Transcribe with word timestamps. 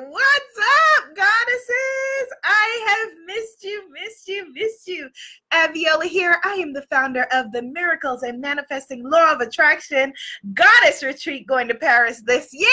What's 0.00 0.58
up, 0.58 1.16
goddesses? 1.16 2.36
I 2.44 2.86
have 2.88 3.18
missed 3.26 3.64
you, 3.64 3.82
missed 3.92 4.28
you, 4.28 4.52
missed 4.52 4.86
you. 4.86 5.08
Abiola 5.52 6.04
here. 6.04 6.40
I 6.44 6.52
am 6.54 6.72
the 6.72 6.86
founder 6.88 7.26
of 7.32 7.50
the 7.50 7.62
Miracles 7.62 8.22
and 8.22 8.40
Manifesting 8.40 9.02
Law 9.02 9.32
of 9.32 9.40
Attraction 9.40 10.12
Goddess 10.54 11.02
Retreat 11.02 11.48
going 11.48 11.66
to 11.66 11.74
Paris 11.74 12.22
this 12.24 12.50
year. 12.52 12.68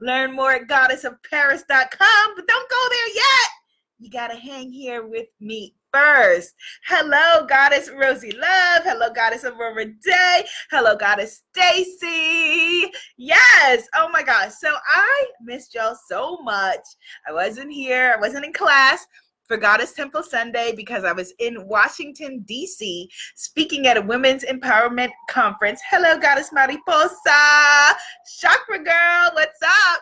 Learn 0.00 0.34
more 0.34 0.52
at 0.52 0.66
goddessofparis.com, 0.66 2.34
but 2.36 2.46
don't 2.46 2.70
go 2.70 2.88
there 2.90 3.14
yet. 3.14 3.50
You 3.98 4.10
got 4.10 4.28
to 4.28 4.36
hang 4.36 4.72
here 4.72 5.06
with 5.06 5.28
me 5.38 5.74
first. 5.92 6.54
Hello, 6.86 7.46
Goddess 7.46 7.90
Rosie 7.90 8.32
Love. 8.32 8.82
Hello, 8.84 9.10
Goddess 9.12 9.44
Aurora 9.44 9.86
Day. 9.86 10.44
Hello, 10.70 10.96
Goddess 10.96 11.42
Stacy. 11.52 12.90
Yes. 13.16 13.86
Oh 13.94 14.08
my 14.12 14.22
gosh. 14.22 14.52
So 14.58 14.74
I 14.86 15.26
missed 15.42 15.74
y'all 15.74 15.96
so 16.08 16.38
much. 16.42 16.84
I 17.28 17.32
wasn't 17.32 17.72
here. 17.72 18.14
I 18.16 18.20
wasn't 18.20 18.44
in 18.44 18.52
class 18.52 19.06
for 19.46 19.56
Goddess 19.56 19.92
Temple 19.92 20.22
Sunday 20.22 20.74
because 20.76 21.04
I 21.04 21.12
was 21.12 21.32
in 21.38 21.66
Washington, 21.68 22.44
D.C., 22.46 23.08
speaking 23.36 23.86
at 23.86 23.96
a 23.96 24.02
women's 24.02 24.44
empowerment 24.44 25.10
conference. 25.30 25.80
Hello, 25.88 26.18
Goddess 26.18 26.52
Mariposa. 26.52 27.14
Chakra 28.38 28.82
Girl, 28.82 29.30
what's 29.34 29.62
up? 29.62 30.00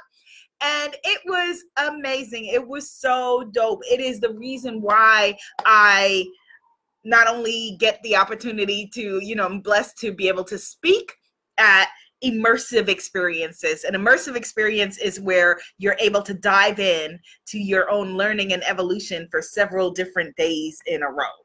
And 0.64 0.96
it 1.04 1.20
was 1.26 1.62
amazing. 1.76 2.46
It 2.46 2.66
was 2.66 2.90
so 2.90 3.44
dope. 3.52 3.82
It 3.90 4.00
is 4.00 4.18
the 4.18 4.32
reason 4.32 4.80
why 4.80 5.36
I 5.66 6.26
not 7.04 7.28
only 7.28 7.76
get 7.78 8.02
the 8.02 8.16
opportunity 8.16 8.90
to, 8.94 9.20
you 9.22 9.36
know, 9.36 9.44
I'm 9.44 9.60
blessed 9.60 9.98
to 9.98 10.12
be 10.12 10.26
able 10.26 10.44
to 10.44 10.56
speak 10.56 11.12
at 11.58 11.88
immersive 12.24 12.88
experiences. 12.88 13.84
An 13.84 13.92
immersive 13.92 14.36
experience 14.36 14.96
is 14.96 15.20
where 15.20 15.58
you're 15.76 15.98
able 16.00 16.22
to 16.22 16.32
dive 16.32 16.80
in 16.80 17.18
to 17.48 17.58
your 17.58 17.90
own 17.90 18.16
learning 18.16 18.54
and 18.54 18.64
evolution 18.64 19.28
for 19.30 19.42
several 19.42 19.90
different 19.90 20.34
days 20.36 20.78
in 20.86 21.02
a 21.02 21.10
row. 21.10 21.43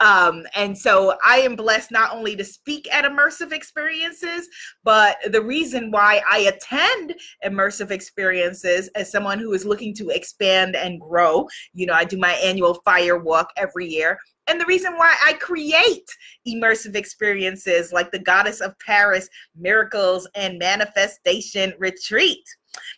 Um, 0.00 0.46
and 0.54 0.76
so 0.76 1.16
I 1.24 1.38
am 1.38 1.56
blessed 1.56 1.90
not 1.90 2.14
only 2.14 2.36
to 2.36 2.44
speak 2.44 2.92
at 2.92 3.04
immersive 3.04 3.52
experiences, 3.52 4.48
but 4.84 5.16
the 5.30 5.42
reason 5.42 5.90
why 5.90 6.22
I 6.30 6.40
attend 6.40 7.14
immersive 7.44 7.90
experiences 7.90 8.88
as 8.94 9.10
someone 9.10 9.38
who 9.38 9.52
is 9.52 9.64
looking 9.64 9.94
to 9.94 10.10
expand 10.10 10.76
and 10.76 11.00
grow, 11.00 11.48
you 11.72 11.86
know, 11.86 11.94
I 11.94 12.04
do 12.04 12.18
my 12.18 12.32
annual 12.34 12.74
fire 12.84 13.18
walk 13.18 13.50
every 13.56 13.86
year. 13.86 14.18
And 14.48 14.58
the 14.58 14.66
reason 14.66 14.94
why 14.96 15.14
I 15.24 15.34
create 15.34 16.08
immersive 16.46 16.96
experiences 16.96 17.92
like 17.92 18.10
the 18.10 18.18
Goddess 18.18 18.60
of 18.60 18.78
Paris 18.78 19.28
Miracles 19.54 20.26
and 20.34 20.58
Manifestation 20.58 21.74
Retreat. 21.78 22.42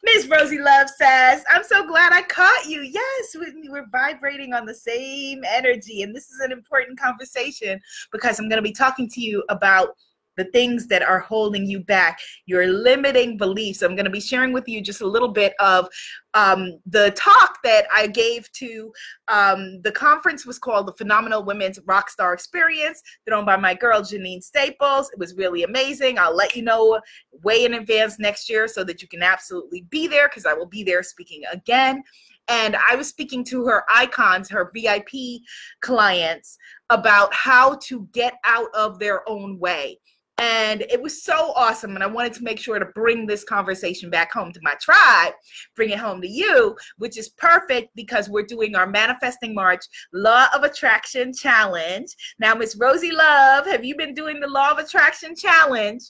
Miss 0.03 0.27
Rosie 0.27 0.59
Love 0.59 0.89
says, 0.89 1.45
I'm 1.51 1.65
so 1.65 1.87
glad 1.87 2.13
I 2.13 2.23
caught 2.23 2.67
you. 2.67 2.83
Yes, 2.83 3.37
we're 3.69 3.87
vibrating 3.91 4.55
on 4.55 4.67
the 4.67 4.75
same 4.75 5.43
energy. 5.47 6.03
And 6.03 6.15
this 6.15 6.31
is 6.31 6.41
an 6.41 6.53
important 6.53 6.99
conversation 6.99 7.81
because 8.13 8.39
I'm 8.39 8.49
going 8.49 8.63
to 8.63 8.69
be 8.69 8.73
talking 8.73 9.09
to 9.11 9.21
you 9.21 9.45
about 9.49 9.97
the 10.41 10.51
things 10.53 10.87
that 10.87 11.03
are 11.03 11.19
holding 11.19 11.67
you 11.67 11.81
back, 11.81 12.19
your 12.47 12.67
limiting 12.67 13.37
beliefs. 13.37 13.83
I'm 13.83 13.95
going 13.95 14.07
to 14.07 14.11
be 14.11 14.21
sharing 14.21 14.55
with 14.55 14.67
you 14.67 14.81
just 14.81 15.03
a 15.03 15.07
little 15.07 15.29
bit 15.29 15.53
of 15.61 15.87
um, 16.33 16.79
the 16.87 17.11
talk 17.11 17.59
that 17.63 17.85
I 17.95 18.07
gave 18.07 18.51
to 18.53 18.91
um, 19.29 19.83
the 19.83 19.93
conference 19.93 20.47
was 20.47 20.59
called 20.59 20.87
the 20.87 20.95
Phenomenal 20.95 21.45
Women's 21.45 21.79
Rockstar 21.81 22.33
Experience, 22.33 23.03
thrown 23.29 23.45
by 23.45 23.59
my 23.59 23.75
girl 23.75 24.01
Janine 24.01 24.43
Staples. 24.43 25.11
It 25.11 25.19
was 25.19 25.35
really 25.35 25.65
amazing. 25.65 26.19
I'll 26.19 26.35
let 26.35 26.57
you 26.57 26.63
know 26.63 26.99
way 27.43 27.67
in 27.67 27.75
advance 27.75 28.19
next 28.19 28.49
year 28.49 28.67
so 28.67 28.83
that 28.85 29.03
you 29.03 29.09
can 29.09 29.23
absolutely 29.23 29.83
be 29.91 30.07
there 30.07 30.29
because 30.29 30.47
I 30.47 30.55
will 30.55 30.67
be 30.67 30.85
there 30.85 31.03
speaking 31.03 31.43
again. 31.53 32.03
And 32.49 32.77
I 32.91 32.97
was 32.97 33.09
speaking 33.09 33.45
to 33.45 33.67
her 33.67 33.85
icons, 33.91 34.49
her 34.49 34.73
VIP 34.75 35.43
clients, 35.83 36.57
about 36.89 37.33
how 37.35 37.77
to 37.85 38.09
get 38.13 38.35
out 38.45 38.69
of 38.75 38.99
their 38.99 39.29
own 39.29 39.59
way 39.59 39.99
and 40.41 40.83
it 40.89 41.01
was 41.03 41.23
so 41.23 41.53
awesome. 41.55 41.95
And 41.95 42.03
I 42.03 42.07
wanted 42.07 42.33
to 42.35 42.43
make 42.43 42.59
sure 42.59 42.79
to 42.79 42.87
bring 42.87 43.27
this 43.27 43.45
conversation 43.45 44.09
back 44.09 44.33
home 44.33 44.53
to 44.53 44.61
my 44.63 44.75
tribe, 44.81 45.35
bring 45.77 45.91
it 45.91 45.99
home 45.99 46.23
to 46.23 46.29
you, 46.29 46.75
which 46.97 47.19
is 47.19 47.29
perfect 47.29 47.91
because 47.95 48.31
we're 48.31 48.47
doing 48.47 48.75
our 48.75 48.87
Manifesting 48.87 49.55
March 49.55 49.85
Law 50.15 50.47
of 50.55 50.65
Attraction 50.65 51.35
Challenge. 51.35 52.09
Now, 52.39 52.55
Miss 52.55 52.75
Rosie 52.81 53.13
Love, 53.13 53.67
have 53.67 53.85
you 53.85 53.95
been 53.95 54.15
doing 54.15 54.41
the 54.41 54.49
Law 54.49 54.71
of 54.71 54.79
Attraction 54.79 55.37
Challenge? 55.37 56.01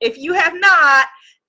If 0.00 0.16
you 0.16 0.32
have 0.32 0.54
not, 0.54 1.08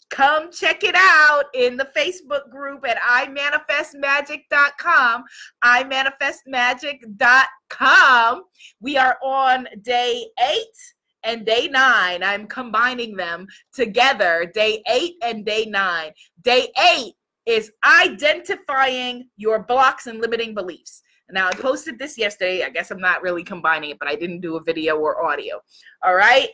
come 0.09 0.51
check 0.51 0.83
it 0.83 0.95
out 0.97 1.43
in 1.53 1.77
the 1.77 1.91
Facebook 1.95 2.49
group 2.49 2.83
at 2.87 2.97
imanifestmagic.com. 2.97 5.23
imanifestmagic.com. 5.63 8.43
We 8.79 8.97
are 8.97 9.19
on 9.21 9.67
day 9.83 10.25
eight 10.51 10.75
and 11.23 11.45
day 11.45 11.67
nine. 11.71 12.23
I'm 12.23 12.47
combining 12.47 13.15
them 13.15 13.47
together, 13.73 14.51
day 14.53 14.83
eight 14.89 15.15
and 15.23 15.45
day 15.45 15.65
nine. 15.65 16.11
Day 16.41 16.69
eight 16.93 17.13
is 17.45 17.71
identifying 17.85 19.27
your 19.37 19.63
blocks 19.63 20.07
and 20.07 20.21
limiting 20.21 20.53
beliefs. 20.53 21.01
Now, 21.31 21.47
I 21.47 21.53
posted 21.53 21.97
this 21.97 22.17
yesterday. 22.17 22.63
I 22.63 22.69
guess 22.69 22.91
I'm 22.91 22.99
not 22.99 23.23
really 23.23 23.43
combining 23.43 23.89
it, 23.89 23.99
but 23.99 24.07
I 24.07 24.15
didn't 24.15 24.41
do 24.41 24.57
a 24.57 24.63
video 24.63 24.97
or 24.97 25.25
audio. 25.25 25.61
All 26.03 26.13
right. 26.13 26.49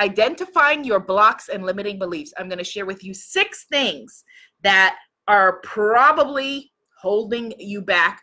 Identifying 0.00 0.84
your 0.84 1.00
blocks 1.00 1.48
and 1.48 1.64
limiting 1.64 1.98
beliefs. 1.98 2.32
I'm 2.38 2.48
going 2.48 2.58
to 2.58 2.64
share 2.64 2.86
with 2.86 3.02
you 3.02 3.12
six 3.12 3.64
things 3.64 4.24
that 4.62 4.96
are 5.26 5.58
probably 5.64 6.72
holding 7.00 7.52
you 7.58 7.82
back 7.82 8.22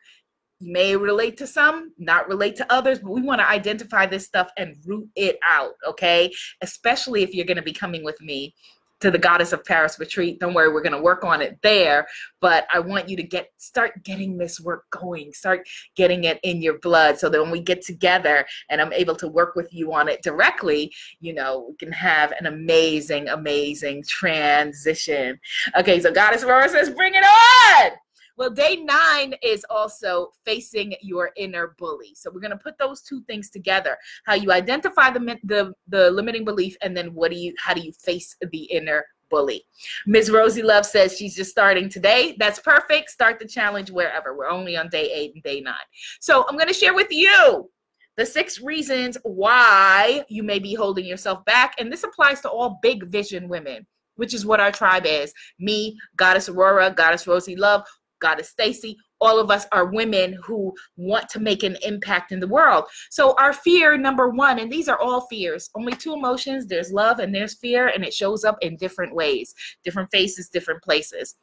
may 0.62 0.96
relate 0.96 1.38
to 1.38 1.48
some, 1.48 1.94
not 1.98 2.28
relate 2.28 2.56
to 2.58 2.74
others, 2.74 3.00
but 3.00 3.12
we 3.12 3.22
want 3.22 3.40
to 3.40 3.48
identify 3.48 4.06
this 4.06 4.26
stuff 4.26 4.50
and 4.58 4.78
root 4.86 5.10
it 5.16 5.38
out, 5.46 5.74
okay? 5.88 6.32
Especially 6.62 7.24
if 7.24 7.34
you're 7.34 7.46
going 7.46 7.58
to 7.58 7.64
be 7.64 7.74
coming 7.74 8.04
with 8.04 8.20
me 8.22 8.54
to 9.00 9.10
the 9.10 9.18
Goddess 9.18 9.54
of 9.54 9.64
Paris 9.64 9.98
retreat. 10.00 10.40
Don't 10.40 10.54
worry, 10.54 10.72
we're 10.72 10.82
going 10.82 10.96
to 10.96 11.02
work 11.02 11.24
on 11.24 11.42
it 11.42 11.58
there, 11.64 12.06
but 12.42 12.68
I 12.74 12.80
want 12.80 13.08
you 13.08 13.16
to 13.18 13.24
get 13.24 13.50
start 13.58 14.04
getting 14.04 14.38
this 14.38 14.60
work 14.60 14.86
going. 14.92 15.32
Start 15.34 15.68
getting 15.96 16.26
it 16.26 16.40
in 16.44 16.62
your 16.62 16.80
blood 16.80 17.18
so 17.18 17.30
that 17.30 17.42
when 17.42 17.52
we 17.52 17.62
get 17.62 17.82
together 17.82 18.46
and 18.70 18.82
I'm 18.82 18.94
able 18.94 19.16
to 19.16 19.28
work 19.28 19.56
with 19.56 19.74
you 19.74 19.94
on 19.94 20.10
it 20.10 20.22
directly, 20.22 20.94
you 21.20 21.34
know, 21.34 21.68
we 21.70 21.76
can 21.76 21.92
have 21.92 22.34
an 22.40 22.46
amazing 22.46 23.30
amazing 23.30 24.04
transition. 24.08 25.40
Okay, 25.78 26.00
so 26.02 26.12
Goddess 26.12 26.44
Aurora 26.44 26.70
says 26.70 26.90
bring 26.90 27.14
it 27.16 27.24
on. 27.24 27.92
Well, 28.40 28.50
day 28.50 28.78
nine 28.78 29.36
is 29.44 29.66
also 29.70 30.32
facing 30.46 30.96
your 31.02 31.32
inner 31.36 31.76
bully. 31.78 32.14
So 32.16 32.32
we're 32.34 32.40
going 32.40 32.52
to 32.52 32.58
put 32.58 32.78
those 32.78 33.02
two 33.02 33.22
things 33.24 33.50
together: 33.50 33.98
how 34.26 34.36
you 34.36 34.54
identify 34.54 35.12
the 35.12 35.38
the 35.44 35.74
the 35.90 36.10
limiting 36.10 36.46
belief, 36.46 36.78
and 36.82 36.96
then 36.96 37.14
what 37.14 37.32
do 37.32 37.38
you 37.38 37.54
how 37.60 37.74
do 37.74 37.82
you 37.82 37.92
face 37.92 38.38
the 38.52 38.64
inner 38.64 39.06
bully. 39.30 39.66
Ms. 40.08 40.32
Rosie 40.32 40.64
Love 40.64 40.86
says 40.86 41.18
she's 41.18 41.36
just 41.36 41.52
starting 41.52 41.90
today. 41.90 42.36
That's 42.40 42.60
perfect. 42.60 43.10
Start 43.12 43.40
the 43.40 43.48
challenge 43.48 43.92
wherever. 43.92 44.36
We're 44.36 44.50
only 44.50 44.76
on 44.78 44.90
day 44.90 45.12
eight 45.12 45.34
and 45.36 45.44
day 45.44 45.62
nine. 45.62 45.76
So 46.20 46.46
I'm 46.48 46.56
going 46.56 46.70
to 46.70 46.74
share 46.74 46.96
with 46.96 47.12
you 47.12 47.70
the 48.18 48.26
six 48.26 48.62
reasons 48.62 49.18
why 49.24 50.24
you 50.30 50.44
may 50.44 50.60
be 50.60 50.74
holding 50.74 51.06
yourself 51.06 51.44
back. 51.46 51.76
And 51.78 51.92
this 51.92 52.04
applies 52.04 52.42
to 52.42 52.50
all 52.50 52.80
big 52.82 53.06
vision 53.08 53.48
women, 53.48 53.86
which 54.16 54.34
is 54.34 54.46
what 54.46 54.60
our 54.60 54.72
tribe 54.72 55.06
is 55.06 55.34
me, 55.60 55.98
Goddess 56.16 56.50
Aurora, 56.50 56.92
Goddess 56.92 57.28
Rosie 57.28 57.56
Love, 57.56 57.84
Goddess 58.20 58.50
Stacy, 58.50 58.98
all 59.22 59.40
of 59.40 59.52
us 59.52 59.66
are 59.72 59.86
women 59.86 60.38
who 60.44 60.74
want 60.98 61.30
to 61.30 61.40
make 61.40 61.64
an 61.64 61.78
impact 61.84 62.32
in 62.32 62.40
the 62.40 62.48
world. 62.48 62.86
So, 63.10 63.36
our 63.38 63.54
fear, 63.54 63.98
number 63.98 64.30
one, 64.30 64.60
and 64.60 64.72
these 64.72 64.88
are 64.88 65.00
all 65.00 65.28
fears, 65.28 65.70
only 65.76 65.94
two 65.94 66.14
emotions 66.14 66.68
there's 66.68 66.92
love 66.92 67.20
and 67.20 67.34
there's 67.34 67.56
fear, 67.56 67.88
and 67.88 68.04
it 68.04 68.14
shows 68.14 68.44
up 68.44 68.58
in 68.62 68.78
different 68.78 69.14
ways, 69.14 69.54
different 69.84 70.12
faces, 70.12 70.50
different 70.50 70.82
places. 70.84 71.36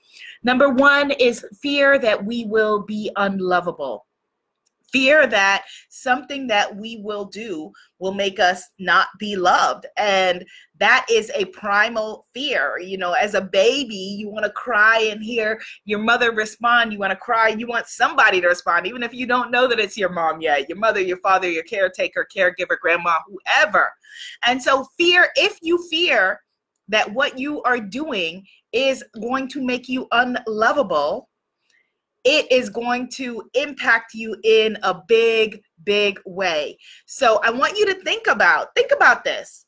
Number 0.43 0.71
one 0.71 1.11
is 1.11 1.45
fear 1.61 1.99
that 1.99 2.25
we 2.25 2.45
will 2.45 2.83
be 2.83 3.11
unlovable 3.17 4.07
fear 4.97 5.27
that 5.27 5.67
something 5.91 6.47
that 6.47 6.75
we 6.75 6.97
will 7.03 7.27
do 7.27 7.71
will 7.99 8.15
make 8.15 8.41
us 8.41 8.71
not 8.79 9.09
be 9.19 9.37
loved. 9.37 9.85
And 9.99 10.43
that 10.81 11.05
is 11.11 11.31
a 11.35 11.45
primal 11.47 12.27
fear. 12.33 12.79
You 12.79 12.97
know 12.97 13.13
as 13.13 13.35
a 13.35 13.43
baby 13.43 13.95
you 13.95 14.31
want 14.31 14.47
to 14.47 14.53
cry 14.53 15.09
and 15.11 15.23
hear 15.23 15.61
your 15.85 15.99
mother 15.99 16.33
respond. 16.33 16.95
You 16.95 16.99
want 16.99 17.11
to 17.11 17.17
cry. 17.17 17.49
You 17.49 17.67
want 17.67 17.89
somebody 17.89 18.41
to 18.41 18.49
respond 18.49 18.87
even 18.87 19.03
if 19.03 19.13
you 19.13 19.27
don't 19.27 19.51
know 19.51 19.67
that 19.69 19.79
it's 19.79 19.99
your 19.99 20.09
mom 20.09 20.41
yet 20.41 20.67
your 20.67 20.79
mother 20.79 21.01
your 21.01 21.19
father 21.19 21.51
your 21.51 21.65
caretaker 21.65 22.27
caregiver 22.35 22.79
grandma 22.81 23.19
whoever. 23.27 23.93
And 24.47 24.63
so 24.63 24.87
fear 24.97 25.29
if 25.37 25.59
you 25.61 25.87
fear 25.91 26.41
that 26.89 27.13
what 27.13 27.39
you 27.39 27.63
are 27.65 27.81
doing 27.81 28.47
is 28.73 29.05
going 29.21 29.49
to 29.49 29.63
make 29.63 29.91
you 29.91 30.07
unlovable 30.13 31.29
it 32.27 32.51
is 32.51 32.69
going 32.69 33.09
to 33.09 33.49
impact 33.55 34.13
you 34.13 34.37
in 34.43 34.77
a 34.83 35.01
big, 35.07 35.63
big 35.85 36.21
way. 36.27 36.77
So 37.07 37.41
I 37.45 37.51
want 37.51 37.79
you 37.79 37.87
to 37.87 37.95
think 38.03 38.27
about, 38.27 38.75
think 38.75 38.91
about 38.91 39.23
this. 39.23 39.65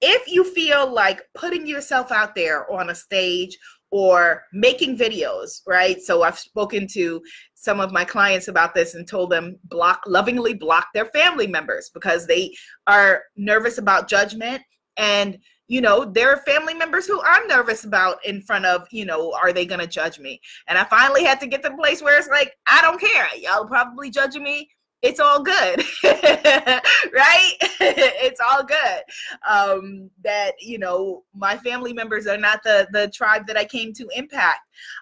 If 0.00 0.26
you 0.26 0.42
feel 0.42 0.92
like 0.92 1.22
putting 1.34 1.68
yourself 1.68 2.10
out 2.10 2.34
there 2.34 2.70
on 2.70 2.90
a 2.90 2.94
stage 2.96 3.56
or 3.92 4.42
making 4.52 4.98
videos, 4.98 5.60
right? 5.68 6.00
So 6.00 6.24
I've 6.24 6.38
spoken 6.38 6.88
to 6.94 7.22
some 7.54 7.78
of 7.80 7.92
my 7.92 8.04
clients 8.04 8.48
about 8.48 8.74
this 8.74 8.96
and 8.96 9.06
told 9.06 9.30
them 9.30 9.56
block 9.64 10.02
lovingly 10.04 10.54
block 10.54 10.88
their 10.94 11.06
family 11.06 11.46
members 11.46 11.90
because 11.94 12.26
they 12.26 12.52
are 12.88 13.22
nervous 13.36 13.78
about 13.78 14.08
judgment 14.08 14.62
and 14.96 15.38
you 15.68 15.80
know 15.80 16.04
there 16.04 16.30
are 16.30 16.38
family 16.38 16.74
members 16.74 17.06
who 17.06 17.22
i'm 17.24 17.46
nervous 17.46 17.84
about 17.84 18.24
in 18.24 18.42
front 18.42 18.64
of 18.64 18.86
you 18.90 19.04
know 19.04 19.32
are 19.34 19.52
they 19.52 19.66
gonna 19.66 19.86
judge 19.86 20.18
me? 20.18 20.40
And 20.66 20.76
i 20.78 20.84
finally 20.84 21.24
had 21.24 21.40
to 21.40 21.46
get 21.46 21.62
to 21.62 21.68
the 21.68 21.76
place 21.76 22.02
where 22.02 22.18
it's 22.18 22.28
like 22.28 22.56
i 22.66 22.82
don't 22.82 23.00
care. 23.00 23.28
Y'all 23.38 23.66
probably 23.66 24.10
judging 24.10 24.42
me 24.42 24.68
it's 25.02 25.20
all 25.20 25.42
good. 25.42 25.84
Right? 27.12 27.52
It's 27.80 28.40
all 28.40 28.64
good. 28.64 29.02
Um 29.48 30.10
that 30.24 30.52
you 30.60 30.78
know 30.78 31.24
my 31.34 31.56
family 31.56 31.92
members 31.92 32.26
are 32.26 32.36
not 32.36 32.62
the 32.62 32.88
the 32.92 33.08
tribe 33.08 33.46
that 33.46 33.56
i 33.56 33.64
came 33.64 33.92
to 33.94 34.08
impact. 34.14 34.60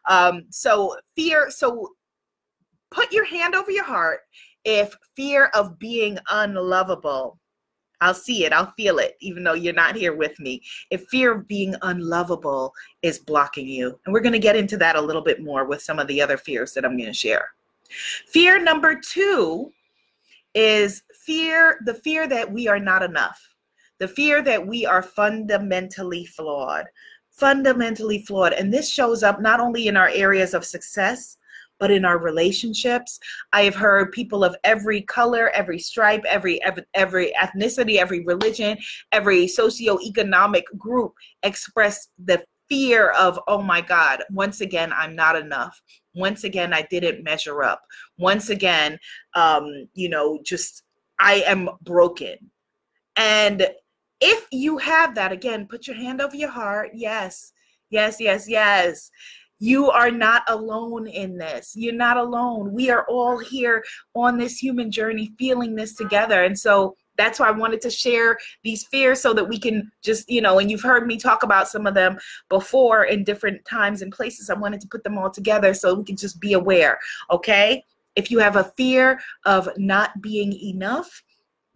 Um 0.08 0.44
so 0.50 0.96
fear 1.14 1.50
so 1.50 1.90
put 2.90 3.12
your 3.12 3.24
hand 3.24 3.54
over 3.54 3.70
your 3.70 3.84
heart 3.84 4.20
if 4.64 4.94
fear 5.14 5.46
of 5.54 5.78
being 5.78 6.18
unlovable 6.30 7.38
I'll 8.00 8.14
see 8.14 8.44
it, 8.44 8.52
I'll 8.52 8.72
feel 8.76 8.98
it, 8.98 9.16
even 9.20 9.42
though 9.42 9.54
you're 9.54 9.72
not 9.72 9.96
here 9.96 10.14
with 10.14 10.38
me. 10.38 10.62
If 10.90 11.06
fear 11.08 11.32
of 11.32 11.48
being 11.48 11.74
unlovable 11.82 12.74
is 13.02 13.18
blocking 13.18 13.66
you, 13.66 13.98
and 14.04 14.12
we're 14.12 14.20
going 14.20 14.32
to 14.32 14.38
get 14.38 14.56
into 14.56 14.76
that 14.78 14.96
a 14.96 15.00
little 15.00 15.22
bit 15.22 15.42
more 15.42 15.64
with 15.64 15.82
some 15.82 15.98
of 15.98 16.06
the 16.06 16.20
other 16.20 16.36
fears 16.36 16.72
that 16.74 16.84
I'm 16.84 16.96
going 16.96 17.08
to 17.08 17.14
share. 17.14 17.48
Fear 18.28 18.62
number 18.62 19.00
two 19.00 19.72
is 20.54 21.02
fear 21.24 21.78
the 21.84 21.94
fear 21.94 22.26
that 22.28 22.52
we 22.52 22.68
are 22.68 22.80
not 22.80 23.02
enough, 23.02 23.40
the 23.98 24.08
fear 24.08 24.42
that 24.42 24.66
we 24.66 24.84
are 24.84 25.02
fundamentally 25.02 26.26
flawed. 26.26 26.86
Fundamentally 27.30 28.22
flawed. 28.22 28.54
And 28.54 28.72
this 28.72 28.90
shows 28.90 29.22
up 29.22 29.42
not 29.42 29.60
only 29.60 29.88
in 29.88 29.96
our 29.98 30.08
areas 30.08 30.54
of 30.54 30.64
success, 30.64 31.36
but 31.78 31.90
in 31.90 32.04
our 32.04 32.18
relationships. 32.18 33.18
I 33.52 33.62
have 33.62 33.74
heard 33.74 34.12
people 34.12 34.44
of 34.44 34.56
every 34.64 35.02
color, 35.02 35.50
every 35.50 35.78
stripe, 35.78 36.24
every 36.26 36.62
every, 36.62 36.84
every 36.94 37.32
ethnicity, 37.40 37.96
every 37.96 38.24
religion, 38.24 38.78
every 39.12 39.46
socioeconomic 39.46 40.64
group 40.78 41.12
express 41.42 42.08
the 42.24 42.44
fear 42.68 43.10
of, 43.10 43.38
oh 43.46 43.62
my 43.62 43.80
God, 43.80 44.24
once 44.30 44.60
again, 44.60 44.92
I'm 44.92 45.14
not 45.14 45.36
enough. 45.36 45.80
Once 46.14 46.44
again, 46.44 46.72
I 46.72 46.82
didn't 46.90 47.22
measure 47.22 47.62
up. 47.62 47.82
Once 48.18 48.50
again, 48.50 48.98
um, 49.34 49.88
you 49.94 50.08
know, 50.08 50.40
just 50.44 50.82
I 51.20 51.44
am 51.46 51.68
broken. 51.82 52.36
And 53.16 53.68
if 54.20 54.46
you 54.50 54.78
have 54.78 55.14
that, 55.14 55.30
again, 55.30 55.66
put 55.68 55.86
your 55.86 55.96
hand 55.96 56.20
over 56.20 56.34
your 56.34 56.50
heart. 56.50 56.90
Yes, 56.94 57.52
yes, 57.90 58.16
yes, 58.18 58.48
yes 58.48 59.10
you 59.58 59.90
are 59.90 60.10
not 60.10 60.42
alone 60.48 61.06
in 61.06 61.38
this. 61.38 61.72
You're 61.74 61.94
not 61.94 62.16
alone. 62.16 62.72
We 62.72 62.90
are 62.90 63.06
all 63.08 63.38
here 63.38 63.84
on 64.14 64.36
this 64.38 64.58
human 64.58 64.90
journey 64.90 65.32
feeling 65.38 65.74
this 65.74 65.94
together. 65.94 66.44
And 66.44 66.58
so 66.58 66.96
that's 67.16 67.40
why 67.40 67.48
I 67.48 67.52
wanted 67.52 67.80
to 67.82 67.90
share 67.90 68.38
these 68.62 68.84
fears 68.84 69.20
so 69.20 69.32
that 69.32 69.48
we 69.48 69.58
can 69.58 69.90
just, 70.02 70.28
you 70.28 70.40
know, 70.40 70.58
and 70.58 70.70
you've 70.70 70.82
heard 70.82 71.06
me 71.06 71.16
talk 71.16 71.42
about 71.42 71.68
some 71.68 71.86
of 71.86 71.94
them 71.94 72.18
before 72.48 73.04
in 73.04 73.24
different 73.24 73.64
times 73.64 74.02
and 74.02 74.12
places. 74.12 74.50
I 74.50 74.54
wanted 74.54 74.80
to 74.82 74.88
put 74.88 75.02
them 75.02 75.16
all 75.16 75.30
together 75.30 75.72
so 75.72 75.94
we 75.94 76.04
can 76.04 76.16
just 76.16 76.40
be 76.40 76.52
aware, 76.52 76.98
okay? 77.30 77.82
If 78.16 78.30
you 78.30 78.38
have 78.38 78.56
a 78.56 78.64
fear 78.76 79.20
of 79.44 79.68
not 79.76 80.20
being 80.20 80.52
enough, 80.52 81.22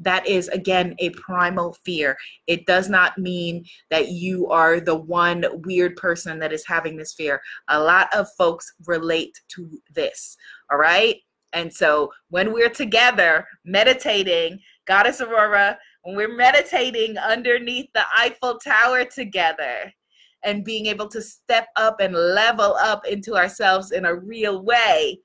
that 0.00 0.26
is 0.26 0.49
again 0.49 0.94
a 0.99 1.11
primal 1.11 1.75
fear. 1.85 2.17
It 2.47 2.67
does 2.67 2.88
not 2.88 3.19
mean 3.19 3.64
that 3.91 4.08
you 4.08 4.49
are 4.49 4.81
the 4.81 4.97
one 4.97 5.44
weird 5.64 5.97
person 5.97 6.38
that 6.41 6.52
is 6.52 6.67
having 6.67 6.97
this 6.97 7.14
fear. 7.14 7.41
A 7.69 7.81
lot 7.81 8.08
of 8.14 8.29
folks 8.37 8.73
relate 8.87 9.38
to 9.55 9.81
this. 9.94 10.37
All 10.70 10.79
right. 10.79 11.17
And 11.52 11.73
so 11.73 12.12
when 12.29 12.52
we're 12.52 12.70
together 12.70 13.47
meditating, 13.64 14.61
Goddess 14.87 15.20
Aurora, 15.20 15.79
when 16.03 16.17
we're 16.17 16.35
meditating 16.35 17.19
underneath 17.19 17.88
the 17.93 18.05
Eiffel 18.17 18.58
Tower 18.58 19.05
together 19.05 19.93
and 20.43 20.64
being 20.64 20.87
able 20.87 21.08
to 21.08 21.20
step 21.20 21.69
up 21.76 22.00
and 22.00 22.14
level 22.14 22.75
up 22.81 23.06
into 23.06 23.37
ourselves 23.37 23.93
in 23.93 24.05
a 24.05 24.14
real 24.14 24.62
way, 24.62 25.20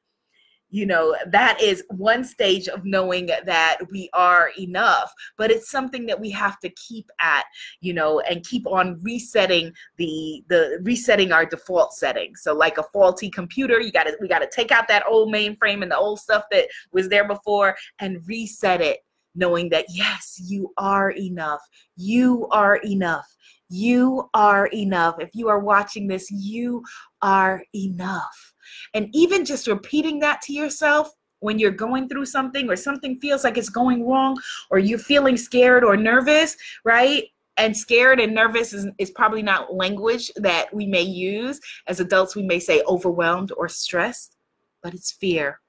you 0.75 0.85
know 0.85 1.15
that 1.27 1.59
is 1.61 1.83
one 1.89 2.23
stage 2.25 2.67
of 2.67 2.83
knowing 2.83 3.27
that 3.27 3.77
we 3.91 4.09
are 4.13 4.51
enough 4.59 5.13
but 5.37 5.49
it's 5.49 5.71
something 5.71 6.05
that 6.05 6.19
we 6.19 6.29
have 6.29 6.59
to 6.59 6.69
keep 6.69 7.09
at 7.19 7.45
you 7.79 7.93
know 7.93 8.19
and 8.21 8.45
keep 8.45 8.67
on 8.67 8.99
resetting 9.01 9.71
the 9.97 10.43
the 10.49 10.79
resetting 10.83 11.31
our 11.31 11.45
default 11.45 11.93
settings. 11.93 12.41
So 12.41 12.53
like 12.53 12.77
a 12.77 12.83
faulty 12.83 13.29
computer 13.29 13.79
you 13.79 13.91
got 13.91 14.03
to 14.03 14.17
we 14.19 14.27
got 14.27 14.39
to 14.39 14.49
take 14.53 14.71
out 14.71 14.87
that 14.87 15.05
old 15.07 15.33
mainframe 15.33 15.81
and 15.81 15.91
the 15.91 15.97
old 15.97 16.19
stuff 16.19 16.43
that 16.51 16.67
was 16.91 17.09
there 17.09 17.27
before 17.27 17.75
and 17.99 18.21
reset 18.27 18.81
it 18.81 18.99
knowing 19.35 19.69
that 19.69 19.85
yes 19.89 20.39
you 20.43 20.73
are 20.77 21.11
enough. 21.11 21.61
You 21.95 22.47
are 22.51 22.77
enough. 22.77 23.27
You 23.69 24.29
are 24.33 24.67
enough. 24.67 25.15
If 25.19 25.29
you 25.33 25.47
are 25.47 25.59
watching 25.59 26.07
this 26.07 26.29
you 26.31 26.83
are 27.21 27.63
enough 27.73 28.53
and 28.93 29.09
even 29.13 29.45
just 29.45 29.67
repeating 29.67 30.19
that 30.19 30.41
to 30.43 30.53
yourself 30.53 31.11
when 31.39 31.59
you're 31.59 31.71
going 31.71 32.09
through 32.09 32.25
something 32.25 32.69
or 32.69 32.75
something 32.75 33.19
feels 33.19 33.43
like 33.43 33.57
it's 33.57 33.69
going 33.69 34.07
wrong 34.07 34.37
or 34.71 34.79
you're 34.79 34.97
feeling 34.97 35.37
scared 35.37 35.83
or 35.83 35.95
nervous, 35.95 36.57
right? 36.83 37.25
And 37.57 37.75
scared 37.75 38.19
and 38.19 38.33
nervous 38.33 38.73
is, 38.73 38.87
is 38.97 39.11
probably 39.11 39.41
not 39.41 39.73
language 39.73 40.31
that 40.37 40.73
we 40.73 40.85
may 40.85 41.03
use. 41.03 41.59
As 41.87 41.99
adults, 41.99 42.35
we 42.35 42.43
may 42.43 42.59
say 42.59 42.81
overwhelmed 42.87 43.51
or 43.57 43.69
stressed, 43.69 44.35
but 44.81 44.93
it's 44.93 45.11
fear, 45.11 45.61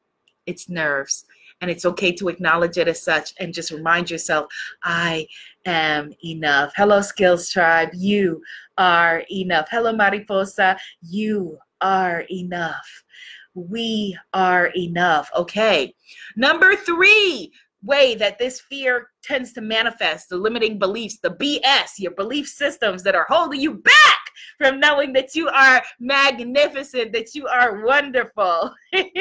it's 0.47 0.69
nerves. 0.69 1.27
And 1.63 1.71
it's 1.71 1.87
okay 1.87 2.13
to 2.13 2.29
acknowledge 2.29 2.77
it 2.77 2.87
as 2.87 3.03
such 3.03 3.33
and 3.39 3.55
just 3.55 3.71
remind 3.71 4.11
yourself, 4.11 4.47
I 4.83 5.27
am 5.65 6.13
enough. 6.23 6.73
Hello, 6.77 7.01
Skills 7.01 7.49
Tribe. 7.49 7.89
You 7.95 8.43
are 8.77 9.25
enough. 9.31 9.67
Hello, 9.71 9.93
Mariposa. 9.93 10.77
You 11.01 11.59
are 11.81 12.25
enough. 12.31 13.05
We 13.55 14.17
are 14.33 14.67
enough. 14.77 15.31
Okay. 15.35 15.95
Number 16.37 16.77
three 16.77 17.53
way 17.83 18.15
that 18.17 18.39
this 18.39 18.61
fear 18.61 19.09
tends 19.23 19.53
to 19.53 19.61
manifest 19.61 20.29
the 20.29 20.37
limiting 20.37 20.79
beliefs, 20.79 21.19
the 21.23 21.31
BS, 21.31 21.99
your 21.99 22.13
belief 22.13 22.49
systems 22.49 23.03
that 23.05 23.15
are 23.15 23.27
holding 23.29 23.61
you 23.61 23.75
back 23.75 24.06
from 24.59 24.81
knowing 24.81 25.13
that 25.15 25.35
you 25.35 25.49
are 25.49 25.83
magnificent, 25.99 27.13
that 27.13 27.35
you 27.35 27.47
are 27.47 27.85
wonderful. 27.85 28.75
Goddess 28.93 29.15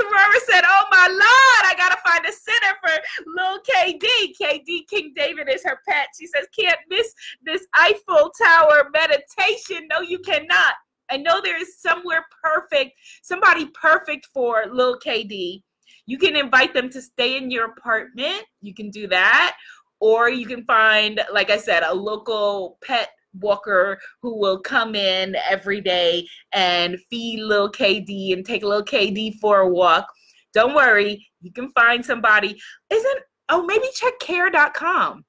Aurora 0.00 0.40
said, 0.46 0.64
Oh 0.64 0.84
my 0.90 1.06
Lord, 1.08 1.64
I 1.64 1.74
gotta 1.76 1.98
find 2.04 2.24
a 2.26 2.32
center 2.32 2.76
for 2.82 2.92
little 3.26 3.60
KD. 3.68 4.32
KD 4.40 4.88
King 4.88 5.12
David 5.16 5.48
is 5.48 5.64
her 5.64 5.80
pet. 5.88 6.08
She 6.18 6.26
says, 6.26 6.46
Can't 6.58 6.78
miss 6.88 7.12
this 7.42 7.66
Eiffel 7.76 8.30
Tower 8.42 8.90
meditation. 8.92 9.88
No, 9.90 10.00
you 10.00 10.18
cannot. 10.18 10.74
I 11.10 11.16
know 11.16 11.40
there 11.40 11.60
is 11.60 11.80
somewhere 11.80 12.24
perfect, 12.42 12.92
somebody 13.22 13.66
perfect 13.74 14.26
for 14.32 14.64
little 14.70 14.98
KD. 15.04 15.62
You 16.06 16.18
can 16.18 16.36
invite 16.36 16.72
them 16.74 16.88
to 16.90 17.02
stay 17.02 17.36
in 17.36 17.50
your 17.50 17.66
apartment. 17.66 18.44
You 18.60 18.74
can 18.74 18.90
do 18.90 19.06
that. 19.08 19.56
Or 20.00 20.30
you 20.30 20.46
can 20.46 20.64
find, 20.64 21.20
like 21.32 21.50
I 21.50 21.58
said, 21.58 21.82
a 21.82 21.94
local 21.94 22.78
pet 22.82 23.10
walker 23.38 24.00
who 24.22 24.38
will 24.38 24.58
come 24.60 24.94
in 24.94 25.36
every 25.48 25.80
day 25.80 26.26
and 26.52 26.98
feed 27.10 27.40
little 27.40 27.70
KD 27.70 28.32
and 28.32 28.44
take 28.44 28.62
little 28.62 28.84
KD 28.84 29.34
for 29.40 29.60
a 29.60 29.68
walk. 29.68 30.06
Don't 30.52 30.74
worry, 30.74 31.26
you 31.40 31.52
can 31.52 31.70
find 31.72 32.04
somebody. 32.04 32.60
Isn't 32.90 33.20
oh 33.48 33.64
maybe 33.64 33.86
check 33.94 34.18
care.com 34.20 35.24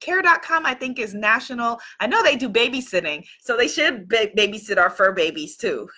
care.com 0.00 0.66
i 0.66 0.74
think 0.74 0.98
is 0.98 1.14
national. 1.14 1.78
I 2.00 2.06
know 2.06 2.22
they 2.22 2.36
do 2.36 2.48
babysitting 2.48 3.24
so 3.40 3.56
they 3.56 3.68
should 3.68 4.08
b- 4.08 4.30
babysit 4.36 4.78
our 4.78 4.90
fur 4.90 5.12
babies 5.12 5.56
too. 5.56 5.88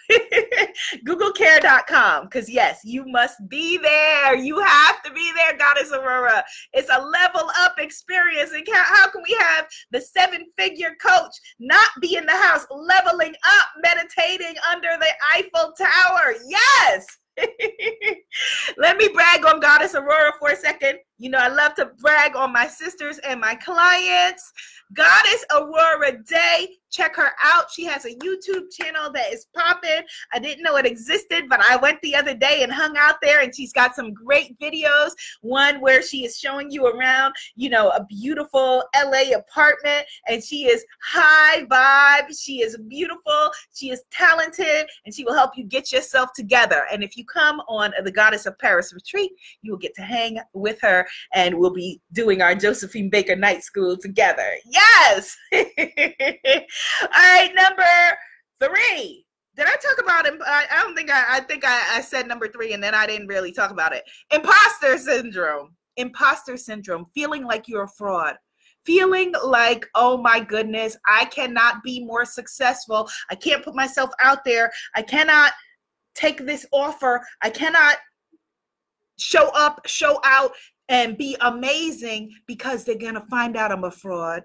Google 1.05 1.33
care.com 1.33 2.25
because 2.25 2.49
yes 2.49 2.81
you 2.85 3.05
must 3.07 3.37
be 3.49 3.79
there. 3.79 4.37
You 4.37 4.61
have 4.61 5.03
to 5.03 5.13
be 5.13 5.31
there 5.35 5.57
goddess 5.57 5.93
aurora. 5.93 6.45
It's 6.73 6.91
a 6.91 7.01
level 7.01 7.51
up 7.59 7.79
experience 7.79 8.53
and 8.53 8.67
how 8.73 9.11
can 9.11 9.23
we 9.23 9.37
have 9.39 9.67
the 9.91 10.01
seven 10.01 10.47
figure 10.59 10.95
coach 11.01 11.33
not 11.59 11.91
be 12.01 12.17
in 12.17 12.27
the 12.27 12.33
house 12.33 12.67
leveling 12.71 13.35
up 13.35 13.69
meditating 13.83 14.55
under 14.71 14.89
the 14.99 15.13
eiffel 15.35 15.73
tower? 15.79 16.35
Yes! 16.49 17.07
Let 18.77 18.99
me 18.99 19.09
brag 19.09 19.45
on 19.47 19.61
goddess 19.61 19.95
aurora 19.95 20.33
for 20.39 20.51
a 20.51 20.57
second 20.57 20.99
You 21.23 21.31
know, 21.31 21.39
I 21.39 21.47
love 21.47 21.75
to 21.77 21.87
brag 22.01 22.35
on 22.35 22.53
my 22.53 22.67
sisters 22.67 23.19
and 23.19 23.41
my 23.41 23.55
clients. 23.55 24.53
Goddess 24.93 25.45
Aurora 25.55 26.21
Day. 26.25 26.79
Check 26.91 27.17
her 27.17 27.31
out. 27.43 27.71
She 27.71 27.85
has 27.85 28.05
a 28.05 28.15
YouTube 28.17 28.71
channel 28.71 29.11
that 29.15 29.33
is 29.33 29.47
popping. 29.57 30.03
I 30.35 30.39
didn't 30.39 30.63
know 30.63 30.77
it 30.77 30.85
existed, 30.85 31.45
but 31.49 31.61
I 31.61 31.77
went 31.77 32.03
the 32.03 32.15
other 32.15 32.35
day 32.35 32.63
and 32.63 32.71
hung 32.71 32.99
out 32.99 33.15
there, 33.23 33.41
and 33.41 33.55
she's 33.55 33.73
got 33.73 33.95
some 33.95 34.13
great 34.13 34.59
videos. 34.59 35.13
One 35.41 35.81
where 35.81 36.03
she 36.03 36.27
is 36.27 36.39
showing 36.39 36.71
you 36.71 36.87
around, 36.87 37.33
you 37.57 37.71
know, 37.71 37.89
a 37.91 38.05
beautiful 38.05 38.85
LA 38.95 39.35
apartment, 39.35 40.05
and 40.29 40.45
she 40.45 40.67
is 40.67 40.85
high 41.03 41.65
vibe. 41.65 42.39
She 42.39 42.61
is 42.61 42.77
beautiful. 42.89 43.53
She 43.73 43.89
is 43.89 44.03
talented, 44.11 44.87
and 45.07 45.15
she 45.15 45.25
will 45.25 45.35
help 45.35 45.53
you 45.57 45.65
get 45.65 45.93
yourself 45.93 46.35
together. 46.35 46.85
And 46.93 47.03
if 47.03 47.17
you 47.17 47.25
come 47.25 47.61
on 47.69 47.95
the 48.05 48.13
Goddess 48.13 48.45
of 48.45 48.59
Paris 48.59 48.93
retreat, 48.93 49.33
you 49.63 49.71
will 49.71 49.79
get 49.79 49.95
to 49.95 50.03
hang 50.03 50.41
with 50.53 50.79
her, 50.83 51.07
and 51.35 51.59
we'll 51.59 51.73
be 51.73 52.01
doing 52.13 52.43
our 52.43 52.55
Josephine 52.55 53.11
Baker 53.11 53.37
Night 53.37 53.63
School 53.63 53.97
together. 53.97 54.49
Yes. 54.67 55.37
All 55.53 55.61
right, 57.13 57.53
number 57.55 57.85
three. 58.59 59.25
Did 59.55 59.67
I 59.67 59.77
talk 59.77 60.03
about 60.03 60.27
him? 60.27 60.41
I, 60.47 60.65
I 60.71 60.83
don't 60.83 60.95
think 60.95 61.11
I. 61.11 61.25
I 61.37 61.41
think 61.41 61.65
I, 61.67 61.99
I 61.99 62.01
said 62.01 62.27
number 62.27 62.49
three, 62.49 62.73
and 62.73 62.83
then 62.83 62.95
I 62.95 63.07
didn't 63.07 63.27
really 63.27 63.53
talk 63.53 63.71
about 63.71 63.95
it. 63.95 64.03
Imposter 64.33 64.97
syndrome. 64.97 65.77
Imposter 65.97 66.57
syndrome. 66.57 67.07
Feeling 67.15 67.45
like 67.45 67.69
you're 67.69 67.85
a 67.85 67.89
fraud 67.89 68.37
feeling 68.85 69.33
like, 69.45 69.87
oh 69.95 70.17
my 70.17 70.41
goodness, 70.41 70.97
I 71.07 71.27
cannot 71.27 71.83
be 71.83 72.05
more 72.05 72.25
successful. 72.25 73.09
I 73.31 73.35
can't 73.35 73.65
put 73.65 73.75
myself 73.75 74.11
out 74.21 74.45
there. 74.45 74.73
I 74.97 75.03
cannot 75.03 75.53
take 76.15 76.45
this 76.45 76.67
offer. 76.73 77.25
I 77.43 77.51
cannot 77.51 77.97
show 79.19 79.51
up, 79.55 79.87
show 79.87 80.21
out, 80.25 80.53
and 80.89 81.17
be 81.17 81.37
amazing 81.41 82.33
because 82.47 82.85
they're 82.85 82.97
going 82.97 83.15
to 83.15 83.21
find 83.23 83.57
out 83.57 83.73
I'm 83.73 83.85
a 83.85 83.91
fraud. 83.91 84.45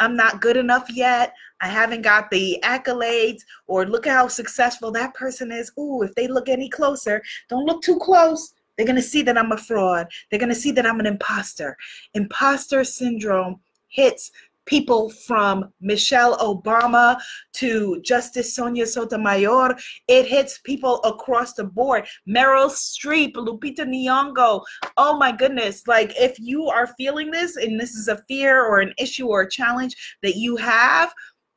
I'm 0.00 0.16
not 0.16 0.40
good 0.40 0.56
enough 0.56 0.88
yet. 0.90 1.34
I 1.60 1.68
haven't 1.68 2.02
got 2.02 2.30
the 2.30 2.58
accolades, 2.62 3.40
or 3.66 3.84
look 3.84 4.06
how 4.06 4.28
successful 4.28 4.92
that 4.92 5.14
person 5.14 5.50
is. 5.50 5.72
Ooh, 5.78 6.02
if 6.02 6.14
they 6.14 6.28
look 6.28 6.48
any 6.48 6.68
closer, 6.68 7.22
don't 7.48 7.64
look 7.66 7.82
too 7.82 7.98
close. 7.98 8.54
They're 8.76 8.86
going 8.86 8.96
to 8.96 9.02
see 9.02 9.22
that 9.22 9.36
I'm 9.36 9.50
a 9.50 9.56
fraud. 9.56 10.06
They're 10.30 10.38
going 10.38 10.50
to 10.50 10.54
see 10.54 10.70
that 10.72 10.86
I'm 10.86 11.00
an 11.00 11.06
imposter. 11.06 11.76
Imposter 12.14 12.84
syndrome 12.84 13.60
hits 13.88 14.30
people 14.68 15.08
from 15.08 15.72
Michelle 15.80 16.36
Obama 16.38 17.18
to 17.54 18.00
Justice 18.02 18.54
Sonia 18.54 18.86
Sotomayor. 18.86 19.74
It 20.06 20.26
hits 20.26 20.58
people 20.58 21.00
across 21.02 21.54
the 21.54 21.64
board. 21.64 22.06
Meryl 22.28 22.70
Streep, 22.70 23.32
Lupita 23.32 23.86
Nyong'o. 23.86 24.62
Oh 24.98 25.16
my 25.16 25.32
goodness. 25.32 25.86
Like 25.86 26.12
if 26.16 26.38
you 26.38 26.66
are 26.66 26.94
feeling 26.98 27.30
this 27.30 27.56
and 27.56 27.80
this 27.80 27.94
is 27.94 28.08
a 28.08 28.22
fear 28.28 28.62
or 28.64 28.80
an 28.80 28.92
issue 28.98 29.26
or 29.26 29.42
a 29.42 29.50
challenge 29.50 29.96
that 30.22 30.36
you 30.36 30.56
have, 30.56 31.12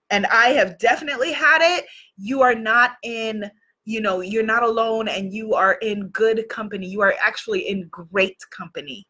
and 0.10 0.26
I 0.28 0.50
have 0.50 0.80
definitely 0.80 1.34
had 1.34 1.60
it, 1.62 1.86
you 2.18 2.42
are 2.42 2.56
not 2.56 2.92
in 3.04 3.52
you 3.84 4.00
know 4.00 4.22
you're 4.22 4.44
not 4.44 4.62
alone 4.62 5.08
and 5.08 5.34
you 5.34 5.56
are 5.56 5.74
in 5.82 6.08
good 6.10 6.48
company 6.50 6.88
you 6.88 7.02
are 7.02 7.16
actually 7.20 7.68
in 7.68 7.88
great 7.90 8.38
company 8.52 9.08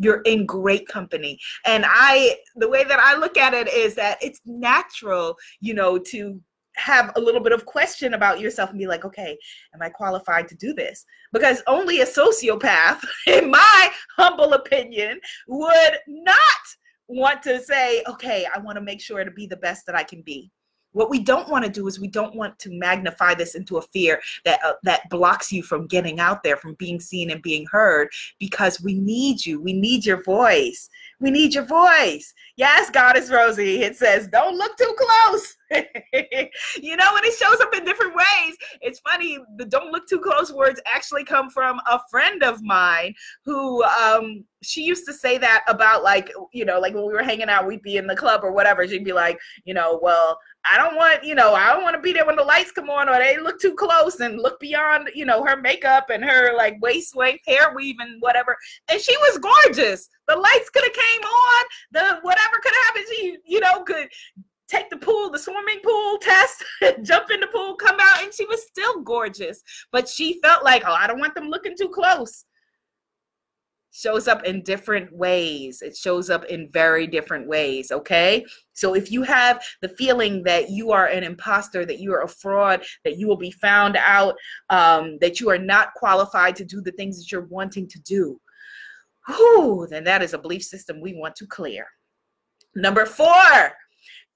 you're 0.00 0.22
in 0.22 0.46
great 0.46 0.88
company. 0.88 1.38
And 1.64 1.84
i 1.86 2.36
the 2.56 2.68
way 2.68 2.84
that 2.84 2.98
i 2.98 3.16
look 3.16 3.36
at 3.36 3.54
it 3.54 3.68
is 3.72 3.94
that 3.94 4.18
it's 4.20 4.40
natural 4.44 5.36
you 5.60 5.74
know 5.74 5.98
to 5.98 6.40
have 6.76 7.12
a 7.16 7.20
little 7.20 7.40
bit 7.40 7.52
of 7.52 7.66
question 7.66 8.14
about 8.14 8.40
yourself 8.40 8.70
and 8.70 8.78
be 8.78 8.86
like 8.86 9.04
okay 9.04 9.36
am 9.74 9.82
i 9.82 9.88
qualified 9.88 10.48
to 10.48 10.54
do 10.56 10.72
this? 10.72 11.04
Because 11.32 11.62
only 11.66 12.00
a 12.00 12.06
sociopath 12.06 13.04
in 13.26 13.50
my 13.50 13.90
humble 14.16 14.54
opinion 14.54 15.20
would 15.46 15.94
not 16.08 16.62
want 17.08 17.42
to 17.42 17.60
say 17.60 18.02
okay 18.08 18.46
i 18.54 18.58
want 18.58 18.76
to 18.76 18.82
make 18.82 19.00
sure 19.00 19.24
to 19.24 19.32
be 19.32 19.46
the 19.46 19.56
best 19.56 19.84
that 19.84 19.96
i 19.96 20.02
can 20.02 20.22
be 20.22 20.50
what 20.92 21.10
we 21.10 21.20
don't 21.20 21.48
want 21.48 21.64
to 21.64 21.70
do 21.70 21.86
is 21.86 22.00
we 22.00 22.08
don't 22.08 22.34
want 22.34 22.58
to 22.58 22.70
magnify 22.70 23.34
this 23.34 23.54
into 23.54 23.78
a 23.78 23.82
fear 23.82 24.20
that 24.44 24.60
uh, 24.64 24.74
that 24.82 25.08
blocks 25.10 25.52
you 25.52 25.62
from 25.62 25.86
getting 25.86 26.20
out 26.20 26.42
there, 26.42 26.56
from 26.56 26.74
being 26.74 27.00
seen 27.00 27.30
and 27.30 27.42
being 27.42 27.66
heard 27.70 28.08
because 28.38 28.80
we 28.80 28.94
need 28.94 29.44
you. 29.44 29.60
We 29.60 29.72
need 29.72 30.04
your 30.04 30.22
voice. 30.22 30.88
We 31.20 31.30
need 31.30 31.54
your 31.54 31.66
voice. 31.66 32.34
Yes, 32.60 32.90
Goddess 32.90 33.30
Rosie. 33.30 33.80
It 33.80 33.96
says, 33.96 34.28
don't 34.28 34.58
look 34.58 34.76
too 34.76 34.94
close. 34.98 35.56
you 35.72 36.94
know, 36.94 37.14
when 37.14 37.24
it 37.24 37.32
shows 37.32 37.58
up 37.58 37.74
in 37.74 37.86
different 37.86 38.14
ways, 38.14 38.56
it's 38.82 39.00
funny. 39.00 39.38
The 39.56 39.64
don't 39.64 39.90
look 39.90 40.06
too 40.06 40.18
close 40.18 40.52
words 40.52 40.78
actually 40.84 41.24
come 41.24 41.48
from 41.48 41.80
a 41.90 41.98
friend 42.10 42.42
of 42.42 42.62
mine 42.62 43.14
who 43.46 43.82
um 43.84 44.44
she 44.62 44.82
used 44.82 45.06
to 45.06 45.12
say 45.12 45.38
that 45.38 45.64
about 45.68 46.02
like, 46.02 46.30
you 46.52 46.64
know, 46.64 46.78
like 46.80 46.94
when 46.94 47.06
we 47.06 47.12
were 47.12 47.22
hanging 47.22 47.48
out, 47.48 47.66
we'd 47.66 47.82
be 47.82 47.96
in 47.96 48.06
the 48.06 48.16
club 48.16 48.42
or 48.44 48.52
whatever. 48.52 48.86
She'd 48.86 49.04
be 49.04 49.12
like, 49.12 49.38
you 49.64 49.72
know, 49.72 49.98
well, 50.02 50.38
I 50.70 50.76
don't 50.76 50.96
want, 50.96 51.24
you 51.24 51.34
know, 51.34 51.54
I 51.54 51.72
don't 51.72 51.82
want 51.82 51.94
to 51.96 52.02
be 52.02 52.12
there 52.12 52.26
when 52.26 52.36
the 52.36 52.44
lights 52.44 52.70
come 52.72 52.90
on 52.90 53.08
or 53.08 53.18
they 53.18 53.38
look 53.38 53.58
too 53.58 53.74
close 53.74 54.20
and 54.20 54.38
look 54.38 54.60
beyond, 54.60 55.08
you 55.14 55.24
know, 55.24 55.42
her 55.44 55.56
makeup 55.56 56.10
and 56.10 56.22
her 56.22 56.54
like 56.54 56.76
waist 56.82 57.16
length 57.16 57.44
hair 57.46 57.72
weave 57.74 57.96
and 58.00 58.20
whatever. 58.20 58.56
And 58.90 59.00
she 59.00 59.16
was 59.16 59.38
gorgeous. 59.38 60.08
The 60.28 60.36
lights 60.36 60.68
could 60.70 60.84
have 60.84 60.92
came 60.92 61.22
on. 61.22 61.64
The 61.92 62.18
whatever 62.22 62.49
could 62.62 62.72
happen. 62.86 63.02
She, 63.10 63.36
you 63.44 63.60
know, 63.60 63.82
could 63.82 64.08
take 64.68 64.88
the 64.90 64.96
pool, 64.96 65.30
the 65.30 65.38
swimming 65.38 65.80
pool 65.84 66.18
test, 66.18 66.64
jump 67.02 67.30
in 67.30 67.40
the 67.40 67.48
pool, 67.48 67.74
come 67.74 67.96
out, 68.00 68.22
and 68.22 68.32
she 68.32 68.46
was 68.46 68.66
still 68.66 69.00
gorgeous. 69.02 69.62
But 69.92 70.08
she 70.08 70.40
felt 70.40 70.64
like, 70.64 70.82
oh, 70.86 70.92
I 70.92 71.06
don't 71.06 71.20
want 71.20 71.34
them 71.34 71.48
looking 71.48 71.74
too 71.78 71.88
close 71.88 72.44
shows 73.92 74.28
up 74.28 74.44
in 74.44 74.62
different 74.62 75.12
ways. 75.12 75.82
It 75.82 75.96
shows 75.96 76.30
up 76.30 76.44
in 76.46 76.70
very 76.70 77.06
different 77.06 77.48
ways, 77.48 77.90
okay? 77.90 78.44
So 78.72 78.94
if 78.94 79.10
you 79.10 79.22
have 79.22 79.62
the 79.82 79.88
feeling 79.88 80.42
that 80.44 80.70
you 80.70 80.92
are 80.92 81.06
an 81.06 81.24
imposter, 81.24 81.84
that 81.84 81.98
you 81.98 82.12
are 82.12 82.22
a 82.22 82.28
fraud, 82.28 82.84
that 83.04 83.18
you 83.18 83.26
will 83.26 83.36
be 83.36 83.50
found 83.50 83.96
out, 83.96 84.36
um, 84.70 85.18
that 85.20 85.40
you 85.40 85.50
are 85.50 85.58
not 85.58 85.94
qualified 85.94 86.56
to 86.56 86.64
do 86.64 86.80
the 86.80 86.92
things 86.92 87.18
that 87.18 87.32
you're 87.32 87.46
wanting 87.46 87.88
to 87.88 88.00
do, 88.00 88.40
whew, 89.26 89.86
then 89.90 90.04
that 90.04 90.22
is 90.22 90.34
a 90.34 90.38
belief 90.38 90.62
system 90.62 91.00
we 91.00 91.14
want 91.14 91.34
to 91.36 91.46
clear. 91.46 91.86
Number 92.74 93.04
four, 93.04 93.72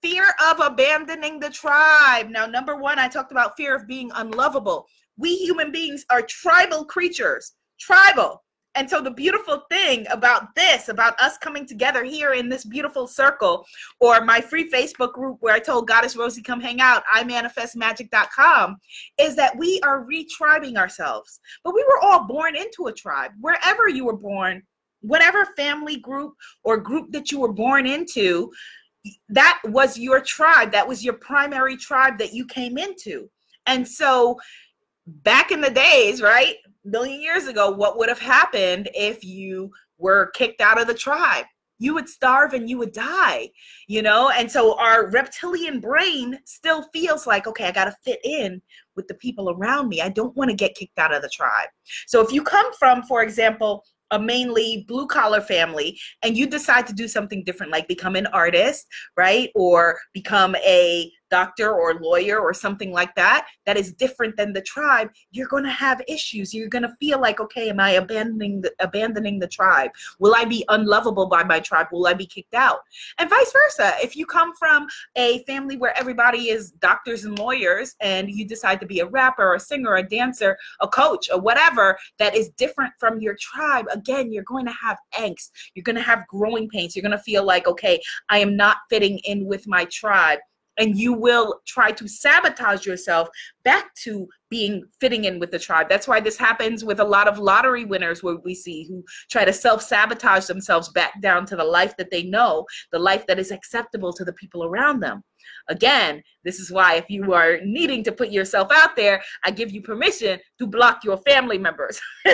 fear 0.03 0.27
of 0.51 0.61
abandoning 0.61 1.41
the 1.41 1.51
tribe. 1.51 2.29
Now, 2.29 2.47
number 2.47 2.77
one, 2.77 2.99
I 2.99 3.09
talked 3.09 3.33
about 3.33 3.57
fear 3.57 3.75
of 3.75 3.87
being 3.87 4.11
unlovable. 4.15 4.87
We 5.17 5.37
human 5.37 5.71
beings 5.71 6.05
are 6.11 6.23
tribal 6.23 6.85
creatures, 6.85 7.53
tribal. 7.79 8.43
And 8.77 8.91
so 8.91 9.01
the 9.01 9.11
beautiful 9.11 9.63
thing 9.71 10.05
about 10.11 10.55
this, 10.57 10.89
about 10.89 11.19
us 11.21 11.39
coming 11.39 11.65
together 11.65 12.03
here 12.03 12.33
in 12.33 12.49
this 12.49 12.65
beautiful 12.65 13.07
circle, 13.07 13.65
or 14.01 14.25
my 14.25 14.41
free 14.41 14.69
Facebook 14.69 15.13
group 15.13 15.37
where 15.41 15.55
I 15.55 15.61
told 15.61 15.87
Goddess 15.87 16.17
Rosie 16.17 16.43
come 16.43 16.61
hang 16.61 16.81
out, 16.81 17.05
imanifestmagic.com, 17.17 18.77
is 19.19 19.37
that 19.37 19.57
we 19.57 19.81
are 19.85 20.05
retribing 20.05 20.77
ourselves. 20.77 21.39
But 21.63 21.75
we 21.75 21.85
were 21.85 22.01
all 22.01 22.27
born 22.27 22.57
into 22.57 22.89
a 22.89 22.93
tribe. 22.93 23.31
Wherever 23.41 23.89
you 23.89 24.07
were 24.07 24.17
born, 24.17 24.65
whatever 25.07 25.47
family 25.57 25.97
group 25.97 26.35
or 26.63 26.79
group 26.79 27.13
that 27.13 27.31
you 27.31 27.41
were 27.41 27.53
born 27.53 27.87
into, 27.87 28.51
that 29.29 29.61
was 29.65 29.99
your 29.99 30.21
tribe. 30.21 30.73
That 30.73 30.89
was 30.89 31.05
your 31.05 31.15
primary 31.15 31.77
tribe 31.77 32.19
that 32.19 32.33
you 32.33 32.47
came 32.47 32.79
into. 32.79 33.29
And 33.67 33.87
so 33.87 34.39
back 35.07 35.51
in 35.51 35.61
the 35.61 35.71
days, 35.71 36.23
right? 36.23 36.57
million 36.85 37.21
years 37.21 37.47
ago, 37.47 37.71
what 37.71 37.99
would 37.99 38.09
have 38.09 38.19
happened 38.19 38.89
if 38.95 39.25
you 39.25 39.71
were 39.99 40.31
kicked 40.35 40.61
out 40.61 40.81
of 40.81 40.87
the 40.87 40.95
tribe? 40.95 41.47
You 41.79 41.95
would 41.95 42.09
starve 42.09 42.53
and 42.53 42.71
you 42.71 42.79
would 42.79 42.93
die, 42.93 43.51
you 43.89 44.01
know? 44.01 44.31
And 44.31 44.51
so 44.51 44.79
our 44.79 45.11
reptilian 45.11 45.81
brain 45.81 46.39
still 46.45 46.83
feels 46.93 47.27
like, 47.27 47.47
okay, 47.47 47.67
I 47.67 47.73
got 47.73 47.87
to 47.87 47.97
fit 48.05 48.21
in 48.25 48.63
with 48.97 49.09
the 49.09 49.15
people 49.15 49.51
around 49.51 49.89
me. 49.89 50.01
I 50.01 50.09
don't 50.09 50.37
want 50.37 50.51
to 50.51 50.57
get 50.57 50.77
kicked 50.77 50.99
out 50.99 51.13
of 51.13 51.23
the 51.23 51.29
tribe. 51.29 51.69
So 52.07 52.21
if 52.21 52.33
you 52.33 52.43
come 52.43 52.73
from, 52.75 53.03
for 53.03 53.23
example, 53.23 53.85
a 54.11 54.19
mainly 54.19 54.85
blue 54.87 55.07
collar 55.07 55.41
family 55.41 55.99
and 56.23 56.37
you 56.37 56.47
decide 56.47 56.87
to 56.87 56.93
do 56.93 57.09
something 57.09 57.43
different 57.45 57.73
like 57.73 57.89
become 57.89 58.17
an 58.17 58.27
artist 58.29 58.87
right? 59.17 59.51
Or 59.55 59.99
become 60.13 60.57
a 60.57 61.11
doctor 61.31 61.73
or 61.73 61.95
lawyer 61.95 62.39
or 62.39 62.55
something 62.55 62.93
like 62.93 63.15
that 63.15 63.47
that 63.67 63.77
is 63.77 63.93
different 63.93 64.37
than 64.37 64.53
the 64.53 64.63
tribe 64.63 65.11
you're 65.31 65.49
going 65.49 65.65
to 65.65 65.71
have 65.71 66.01
issues. 66.09 66.55
You're 66.55 66.69
going 66.69 66.83
to 66.83 66.95
feel 67.01 67.21
like 67.21 67.41
okay 67.41 67.69
am 67.69 67.81
i 67.81 67.91
abandoning 67.91 68.61
the, 68.61 68.73
abandoning 68.81 69.39
the 69.39 69.49
tribe? 69.49 69.91
Will 70.19 70.35
i 70.35 70.45
be 70.45 70.65
unlovable 70.69 71.27
by 71.27 71.45
my 71.45 71.61
tribe? 71.61 71.89
Will 71.93 72.07
i 72.07 72.15
be 72.15 72.27
kicked 72.27 72.55
out? 72.55 72.81
And 73.19 73.29
vice 73.29 73.53
versa. 73.53 73.95
If 74.03 74.17
you 74.17 74.27
come 74.27 74.55
from 74.55 74.87
a 75.17 75.43
family 75.45 75.77
where 75.77 75.97
everybody 75.99 76.51
is 76.51 76.73
doctors 76.73 77.25
and 77.25 77.39
lawyers 77.39 77.95
and 78.01 78.31
you 78.31 78.47
decide 78.47 78.81
to 78.81 78.87
be 78.87 79.01
a 79.01 79.07
rapper 79.07 79.55
a 79.55 79.61
singer 79.61 79.97
a 79.97 80.03
dancer 80.03 80.57
a 80.81 80.89
coach 80.89 81.29
or 81.33 81.41
whatever 81.41 81.99
that 82.19 82.35
is 82.35 82.51
different 82.51 82.93
from 82.99 83.21
your 83.21 83.37
tribe 83.41 83.87
again 83.91 84.33
you're 84.33 84.45
going 84.45 84.67
to 84.67 84.73
have 84.73 84.99
angst. 85.15 85.51
You're 85.75 85.85
going 85.85 85.97
to 85.97 86.03
have 86.03 86.27
growing 86.29 86.69
pains. 86.69 86.95
You're 86.95 87.03
going 87.03 87.13
to 87.13 87.19
feel 87.19 87.45
like 87.45 87.67
okay 87.67 88.01
i 88.29 88.39
am 88.39 88.57
not 88.57 88.79
fitting 88.91 89.19
in 89.25 89.47
with 89.47 89.67
my 89.67 89.85
tribe 89.87 90.39
and 90.79 90.99
you 90.99 91.13
will 91.13 91.61
try 91.67 91.91
to 91.93 92.09
sabotage 92.09 92.87
yourself 92.87 93.29
back 93.65 93.95
to 93.95 94.29
being 94.51 94.85
fitting 95.01 95.25
in 95.25 95.39
with 95.39 95.51
the 95.51 95.59
tribe. 95.59 95.89
That's 95.89 96.07
why 96.07 96.21
this 96.21 96.37
happens 96.37 96.85
with 96.85 97.01
a 97.01 97.05
lot 97.05 97.27
of 97.27 97.39
lottery 97.39 97.85
winners 97.85 98.23
where 98.23 98.37
we 98.37 98.55
see 98.55 98.87
who 98.89 99.03
try 99.31 99.45
to 99.45 99.53
self-sabotage 99.53 100.47
themselves 100.47 100.91
back 100.91 101.21
down 101.21 101.47
to 101.47 101.57
the 101.57 101.65
life 101.65 101.97
that 101.97 102.11
they 102.11 102.23
know, 102.23 102.65
the 102.93 102.99
life 102.99 103.27
that 103.27 103.39
is 103.39 103.51
acceptable 103.51 104.13
to 104.13 104.25
the 104.25 104.33
people 104.35 104.65
around 104.65 105.01
them. 105.01 105.23
Again, 105.69 106.23
this 106.45 106.61
is 106.61 106.71
why 106.71 106.95
if 106.95 107.07
you 107.09 107.33
are 107.33 107.59
needing 107.65 108.05
to 108.05 108.13
put 108.13 108.31
yourself 108.31 108.69
out 108.73 108.97
there, 108.97 109.23
I 109.45 109.51
give 109.51 109.73
you 109.73 109.83
permission 109.83 110.39
to 110.59 110.67
block 110.67 111.05
your 111.05 111.19
family 111.19 111.59
members. 111.59 112.01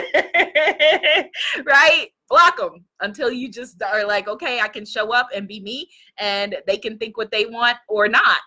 right? 1.65 2.09
Block 2.31 2.57
them 2.57 2.85
until 3.01 3.31
you 3.31 3.51
just 3.51 3.83
are 3.83 4.07
like, 4.07 4.29
okay, 4.29 4.61
I 4.61 4.69
can 4.69 4.87
show 4.87 5.13
up 5.13 5.29
and 5.35 5.49
be 5.49 5.61
me 5.61 5.89
and 6.19 6.57
they 6.67 6.79
can 6.79 6.97
think 6.97 7.17
what 7.17 7.31
they 7.31 7.45
want 7.45 7.77
or 7.89 8.09
not. 8.09 8.39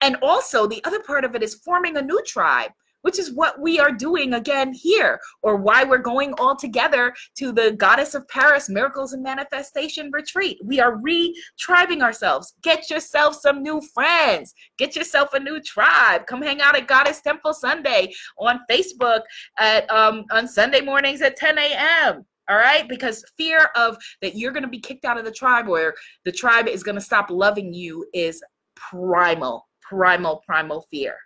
And 0.00 0.16
also, 0.20 0.66
the 0.66 0.84
other 0.84 1.00
part 1.00 1.24
of 1.24 1.34
it 1.36 1.42
is 1.42 1.54
forming 1.54 1.96
a 1.96 2.02
new 2.02 2.20
tribe 2.26 2.72
which 3.02 3.18
is 3.18 3.32
what 3.32 3.60
we 3.60 3.78
are 3.78 3.92
doing 3.92 4.34
again 4.34 4.72
here, 4.72 5.20
or 5.42 5.56
why 5.56 5.84
we're 5.84 5.98
going 5.98 6.32
all 6.38 6.56
together 6.56 7.12
to 7.36 7.52
the 7.52 7.72
Goddess 7.72 8.14
of 8.14 8.26
Paris 8.28 8.68
Miracles 8.68 9.12
and 9.12 9.22
Manifestation 9.22 10.10
Retreat. 10.12 10.58
We 10.64 10.80
are 10.80 10.96
re-tribing 10.96 12.02
ourselves. 12.02 12.54
Get 12.62 12.90
yourself 12.90 13.36
some 13.36 13.62
new 13.62 13.80
friends. 13.92 14.54
Get 14.78 14.96
yourself 14.96 15.34
a 15.34 15.40
new 15.40 15.60
tribe. 15.60 16.26
Come 16.26 16.42
hang 16.42 16.60
out 16.60 16.76
at 16.76 16.88
Goddess 16.88 17.20
Temple 17.20 17.54
Sunday 17.54 18.12
on 18.38 18.60
Facebook 18.70 19.22
at 19.58 19.90
um, 19.90 20.24
on 20.30 20.48
Sunday 20.48 20.80
mornings 20.80 21.22
at 21.22 21.36
10 21.36 21.58
a.m 21.58 22.24
all 22.48 22.56
right 22.56 22.88
because 22.88 23.24
fear 23.36 23.70
of 23.76 23.96
that 24.20 24.36
you're 24.36 24.52
going 24.52 24.62
to 24.62 24.68
be 24.68 24.80
kicked 24.80 25.04
out 25.04 25.18
of 25.18 25.24
the 25.24 25.32
tribe 25.32 25.68
or 25.68 25.94
the 26.24 26.32
tribe 26.32 26.68
is 26.68 26.82
going 26.82 26.94
to 26.94 27.00
stop 27.00 27.30
loving 27.30 27.72
you 27.72 28.06
is 28.12 28.42
primal 28.76 29.68
primal 29.88 30.42
primal 30.46 30.86
fear 30.90 31.16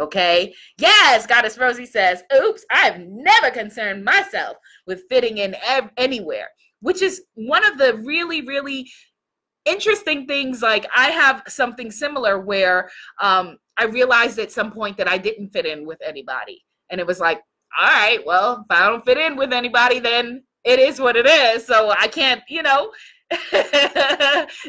Okay. 0.00 0.54
Yes, 0.78 1.26
Goddess 1.26 1.58
Rosie 1.58 1.84
says, 1.84 2.22
oops, 2.34 2.64
I've 2.70 2.98
never 3.00 3.50
concerned 3.50 4.02
myself 4.02 4.56
with 4.86 5.04
fitting 5.10 5.38
in 5.38 5.54
ev- 5.62 5.90
anywhere, 5.98 6.48
which 6.80 7.02
is 7.02 7.22
one 7.34 7.66
of 7.66 7.76
the 7.76 7.96
really, 7.98 8.46
really 8.46 8.90
interesting 9.66 10.26
things. 10.26 10.62
Like, 10.62 10.86
I 10.96 11.10
have 11.10 11.42
something 11.48 11.90
similar 11.90 12.40
where 12.40 12.90
um, 13.20 13.58
I 13.76 13.84
realized 13.84 14.38
at 14.38 14.50
some 14.50 14.72
point 14.72 14.96
that 14.96 15.08
I 15.08 15.18
didn't 15.18 15.50
fit 15.50 15.66
in 15.66 15.86
with 15.86 15.98
anybody. 16.02 16.64
And 16.90 16.98
it 16.98 17.06
was 17.06 17.20
like, 17.20 17.42
all 17.78 17.86
right, 17.86 18.24
well, 18.24 18.64
if 18.64 18.76
I 18.76 18.88
don't 18.88 19.04
fit 19.04 19.18
in 19.18 19.36
with 19.36 19.52
anybody, 19.52 19.98
then 20.00 20.42
it 20.64 20.78
is 20.78 21.00
what 21.00 21.16
it 21.16 21.26
is. 21.26 21.66
So 21.66 21.90
I 21.90 22.08
can't, 22.08 22.42
you 22.48 22.62
know, 22.62 22.92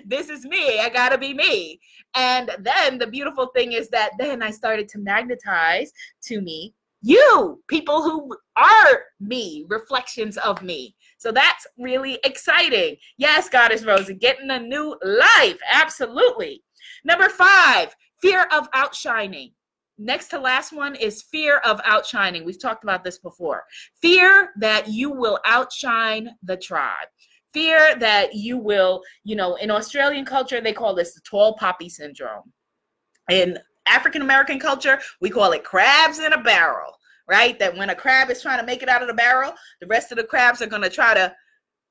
this 0.05 0.29
is 0.29 0.45
me. 0.45 0.79
I 0.79 0.89
got 0.93 1.09
to 1.09 1.17
be 1.17 1.33
me. 1.33 1.79
And 2.15 2.51
then 2.59 2.97
the 2.97 3.07
beautiful 3.07 3.47
thing 3.55 3.71
is 3.71 3.89
that 3.89 4.11
then 4.19 4.43
I 4.43 4.51
started 4.51 4.87
to 4.89 4.99
magnetize 4.99 5.91
to 6.23 6.41
me 6.41 6.73
you, 7.01 7.61
people 7.67 8.03
who 8.03 8.35
are 8.55 9.03
me, 9.19 9.65
reflections 9.69 10.37
of 10.37 10.61
me. 10.61 10.95
So 11.17 11.31
that's 11.31 11.65
really 11.77 12.19
exciting. 12.23 12.97
Yes, 13.17 13.49
Goddess 13.49 13.83
Rosa, 13.83 14.13
getting 14.13 14.51
a 14.51 14.59
new 14.59 14.95
life. 15.03 15.57
Absolutely. 15.71 16.63
Number 17.03 17.29
five, 17.29 17.95
fear 18.21 18.47
of 18.51 18.69
outshining. 18.73 19.51
Next 20.03 20.29
to 20.29 20.39
last 20.39 20.73
one 20.73 20.95
is 20.95 21.21
fear 21.21 21.57
of 21.59 21.79
outshining. 21.85 22.43
We've 22.43 22.59
talked 22.59 22.83
about 22.83 23.03
this 23.03 23.19
before. 23.19 23.63
Fear 24.01 24.51
that 24.57 24.87
you 24.87 25.11
will 25.11 25.39
outshine 25.45 26.29
the 26.43 26.57
tribe 26.57 27.07
fear 27.53 27.95
that 27.95 28.33
you 28.33 28.57
will, 28.57 29.01
you 29.23 29.35
know, 29.35 29.55
in 29.55 29.71
Australian 29.71 30.25
culture, 30.25 30.61
they 30.61 30.73
call 30.73 30.95
this 30.95 31.13
the 31.13 31.21
tall 31.21 31.55
poppy 31.55 31.89
syndrome. 31.89 32.51
In 33.29 33.57
African 33.87 34.21
American 34.21 34.59
culture, 34.59 34.99
we 35.19 35.29
call 35.29 35.51
it 35.51 35.63
crabs 35.63 36.19
in 36.19 36.33
a 36.33 36.41
barrel, 36.41 36.97
right? 37.27 37.57
That 37.59 37.75
when 37.75 37.89
a 37.89 37.95
crab 37.95 38.29
is 38.29 38.41
trying 38.41 38.59
to 38.59 38.65
make 38.65 38.83
it 38.83 38.89
out 38.89 39.01
of 39.01 39.07
the 39.07 39.13
barrel, 39.13 39.53
the 39.79 39.87
rest 39.87 40.11
of 40.11 40.17
the 40.17 40.23
crabs 40.23 40.61
are 40.61 40.67
going 40.67 40.81
to 40.81 40.89
try 40.89 41.13
to 41.13 41.33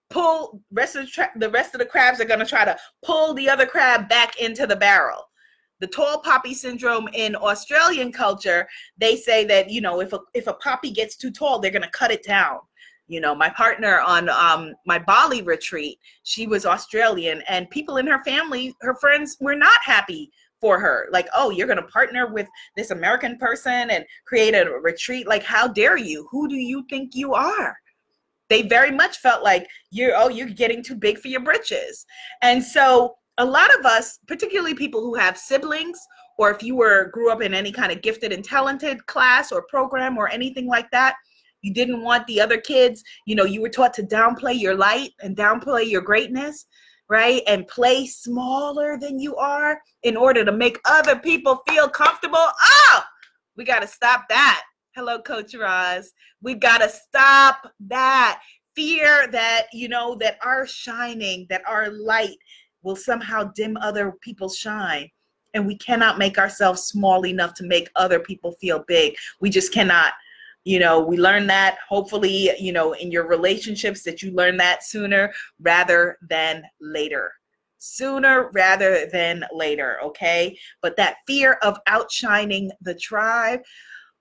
pull 0.08 0.62
rest 0.72 0.96
of 0.96 1.02
the, 1.02 1.10
tra- 1.10 1.30
the 1.36 1.50
rest 1.50 1.74
of 1.74 1.78
the 1.78 1.86
crabs 1.86 2.20
are 2.20 2.24
going 2.24 2.40
to 2.40 2.46
try 2.46 2.64
to 2.64 2.76
pull 3.04 3.34
the 3.34 3.48
other 3.48 3.66
crab 3.66 4.08
back 4.08 4.40
into 4.40 4.66
the 4.66 4.76
barrel 4.76 5.29
the 5.80 5.86
tall 5.86 6.20
poppy 6.20 6.54
syndrome 6.54 7.08
in 7.14 7.34
Australian 7.34 8.12
culture, 8.12 8.68
they 8.98 9.16
say 9.16 9.44
that 9.46 9.70
you 9.70 9.80
know 9.80 10.00
if 10.00 10.12
a 10.12 10.20
if 10.34 10.46
a 10.46 10.54
poppy 10.54 10.90
gets 10.90 11.16
too 11.16 11.30
tall, 11.30 11.58
they're 11.58 11.70
to 11.82 11.90
cut 11.90 12.10
it 12.10 12.22
down. 12.22 12.58
You 13.08 13.20
know 13.20 13.34
my 13.34 13.48
partner 13.48 14.00
on 14.00 14.28
um, 14.28 14.74
my 14.86 14.98
bali 14.98 15.42
retreat 15.42 15.98
she 16.22 16.46
was 16.46 16.64
australian 16.64 17.42
and 17.48 17.68
people 17.70 17.96
in 17.96 18.06
her 18.06 18.22
family 18.22 18.72
her 18.82 18.94
friends 18.94 19.36
were 19.40 19.56
not 19.56 19.80
happy 19.82 20.30
for 20.60 20.78
her. 20.78 21.08
Like 21.10 21.26
oh 21.34 21.50
you're 21.50 21.66
to 21.78 21.82
partner 21.88 22.32
with 22.32 22.46
this 22.76 22.92
american 22.92 23.36
person 23.38 23.90
and 23.90 24.04
create 24.26 24.54
a 24.54 24.70
retreat? 24.70 25.26
Like 25.26 25.42
how 25.42 25.66
dare 25.66 25.96
you? 25.96 26.28
Who 26.30 26.48
do 26.48 26.54
you 26.54 26.84
think 26.88 27.14
you 27.14 27.34
are? 27.34 27.76
They 28.48 28.62
very 28.62 28.92
much 28.92 29.18
felt 29.18 29.42
like 29.42 29.66
you're 29.90 30.14
oh 30.14 30.28
you're 30.28 30.48
getting 30.48 30.82
too 30.82 30.94
big 30.94 31.18
for 31.18 31.28
your 31.28 31.40
britches. 31.40 32.06
And 32.42 32.62
so 32.62 33.16
a 33.38 33.44
lot 33.44 33.74
of 33.78 33.86
us 33.86 34.18
particularly 34.26 34.74
people 34.74 35.00
who 35.00 35.14
have 35.14 35.38
siblings 35.38 35.98
or 36.38 36.50
if 36.50 36.62
you 36.62 36.76
were 36.76 37.10
grew 37.12 37.30
up 37.30 37.42
in 37.42 37.54
any 37.54 37.72
kind 37.72 37.92
of 37.92 38.02
gifted 38.02 38.32
and 38.32 38.44
talented 38.44 39.06
class 39.06 39.52
or 39.52 39.62
program 39.68 40.18
or 40.18 40.28
anything 40.28 40.66
like 40.66 40.90
that 40.90 41.14
you 41.62 41.72
didn't 41.72 42.02
want 42.02 42.26
the 42.26 42.40
other 42.40 42.58
kids, 42.58 43.02
you 43.26 43.34
know, 43.34 43.44
you 43.44 43.60
were 43.60 43.68
taught 43.68 43.94
to 43.94 44.02
downplay 44.02 44.58
your 44.58 44.74
light 44.74 45.10
and 45.22 45.36
downplay 45.36 45.88
your 45.88 46.00
greatness, 46.00 46.66
right? 47.08 47.42
And 47.46 47.68
play 47.68 48.06
smaller 48.06 48.98
than 48.98 49.18
you 49.18 49.36
are 49.36 49.80
in 50.02 50.16
order 50.16 50.44
to 50.44 50.52
make 50.52 50.80
other 50.84 51.18
people 51.18 51.62
feel 51.68 51.88
comfortable. 51.88 52.38
Oh, 52.38 53.02
we 53.56 53.64
got 53.64 53.80
to 53.80 53.86
stop 53.86 54.28
that. 54.28 54.62
Hello, 54.94 55.20
Coach 55.20 55.54
Roz. 55.54 56.12
We 56.42 56.54
got 56.54 56.78
to 56.78 56.88
stop 56.88 57.70
that 57.80 58.40
fear 58.74 59.28
that, 59.30 59.66
you 59.72 59.88
know, 59.88 60.16
that 60.16 60.38
our 60.42 60.66
shining, 60.66 61.46
that 61.50 61.62
our 61.68 61.90
light 61.90 62.36
will 62.82 62.96
somehow 62.96 63.44
dim 63.54 63.76
other 63.78 64.12
people's 64.20 64.56
shine. 64.56 65.08
And 65.54 65.66
we 65.66 65.76
cannot 65.76 66.18
make 66.18 66.38
ourselves 66.38 66.82
small 66.82 67.26
enough 67.26 67.54
to 67.54 67.64
make 67.64 67.90
other 67.96 68.20
people 68.20 68.52
feel 68.52 68.84
big. 68.86 69.16
We 69.40 69.50
just 69.50 69.72
cannot 69.72 70.12
you 70.64 70.78
know 70.78 71.00
we 71.00 71.16
learn 71.16 71.46
that 71.46 71.78
hopefully 71.88 72.50
you 72.58 72.70
know 72.70 72.92
in 72.92 73.10
your 73.10 73.26
relationships 73.26 74.02
that 74.02 74.22
you 74.22 74.30
learn 74.32 74.58
that 74.58 74.84
sooner 74.84 75.32
rather 75.60 76.18
than 76.28 76.62
later. 76.80 77.32
Sooner 77.78 78.50
rather 78.52 79.06
than 79.06 79.44
later 79.52 79.98
okay? 80.04 80.58
But 80.82 80.96
that 80.96 81.16
fear 81.26 81.54
of 81.62 81.78
outshining 81.86 82.70
the 82.82 82.94
tribe 82.94 83.60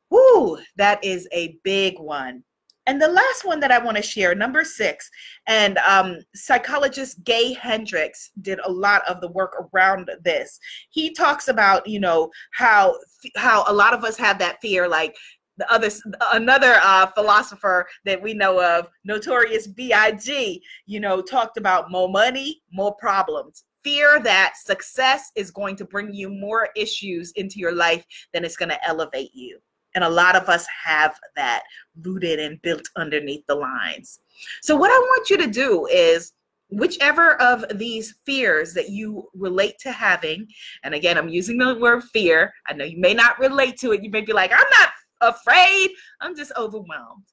whoo 0.10 0.58
that 0.76 1.04
is 1.04 1.28
a 1.32 1.60
big 1.64 2.00
one 2.00 2.44
and 2.90 3.00
the 3.00 3.08
last 3.08 3.46
one 3.46 3.60
that 3.60 3.72
I 3.72 3.78
want 3.78 3.98
to 3.98 4.04
share, 4.04 4.34
number 4.34 4.64
six, 4.64 5.12
and 5.46 5.78
um, 5.78 6.18
psychologist 6.34 7.24
Gay 7.24 7.54
Hendricks 7.54 8.32
did 8.42 8.60
a 8.66 8.72
lot 8.72 9.08
of 9.08 9.22
the 9.22 9.28
work 9.30 9.54
around 9.72 10.10
this. 10.24 10.60
He 10.90 11.14
talks 11.14 11.50
about, 11.50 11.86
you 11.86 12.00
know, 12.00 12.32
how 12.52 12.96
how 13.36 13.64
a 13.68 13.74
lot 13.74 13.94
of 13.94 14.04
us 14.04 14.18
have 14.18 14.40
that 14.40 14.60
fear, 14.60 14.88
like 14.88 15.16
the 15.58 15.72
other 15.72 15.92
another 16.34 16.80
uh, 16.84 17.06
philosopher 17.12 17.88
that 18.06 18.20
we 18.20 18.34
know 18.34 18.60
of, 18.60 18.88
Notorious 19.06 19.68
B.I.G. 19.68 20.60
You 20.88 21.00
know, 21.00 21.22
talked 21.22 21.58
about 21.58 21.92
more 21.92 22.10
money, 22.10 22.64
more 22.74 22.96
problems. 22.96 23.66
Fear 23.84 24.20
that 24.22 24.56
success 24.58 25.30
is 25.36 25.52
going 25.52 25.76
to 25.76 25.86
bring 25.86 26.12
you 26.12 26.28
more 26.28 26.70
issues 26.76 27.34
into 27.34 27.60
your 27.60 27.76
life 27.76 28.04
than 28.34 28.44
it's 28.44 28.58
going 28.58 28.70
to 28.70 28.88
elevate 28.88 29.36
you. 29.36 29.60
And 29.96 30.04
a 30.04 30.10
lot 30.10 30.36
of 30.36 30.50
us 30.50 30.66
have 30.86 31.20
that 31.36 31.64
rooted 32.02 32.40
and 32.40 32.62
built 32.62 32.88
underneath 32.96 33.46
the 33.48 33.56
lines. 33.56 34.20
So, 34.62 34.76
what 34.76 34.92
I 34.92 34.98
want 34.98 35.30
you 35.30 35.38
to 35.38 35.48
do 35.48 35.88
is 35.88 36.34
whichever 36.70 37.42
of 37.42 37.66
these 37.78 38.16
fears 38.26 38.74
that 38.76 38.90
you 38.90 39.28
relate 39.34 39.80
to 39.80 39.92
having, 39.92 40.48
and 40.84 40.94
again, 40.94 41.18
I'm 41.18 41.30
using 41.30 41.58
the 41.58 41.76
word 41.76 42.04
fear. 42.04 42.54
I 42.68 42.74
know 42.74 42.86
you 42.86 43.00
may 43.00 43.14
not 43.14 43.40
relate 43.40 43.78
to 43.80 43.92
it. 43.92 44.04
You 44.04 44.12
may 44.12 44.22
be 44.22 44.34
like, 44.34 44.52
I'm 44.52 44.68
not 44.80 44.90
afraid. 45.22 45.90
I'm 46.22 46.36
just 46.36 46.52
overwhelmed. 46.56 47.26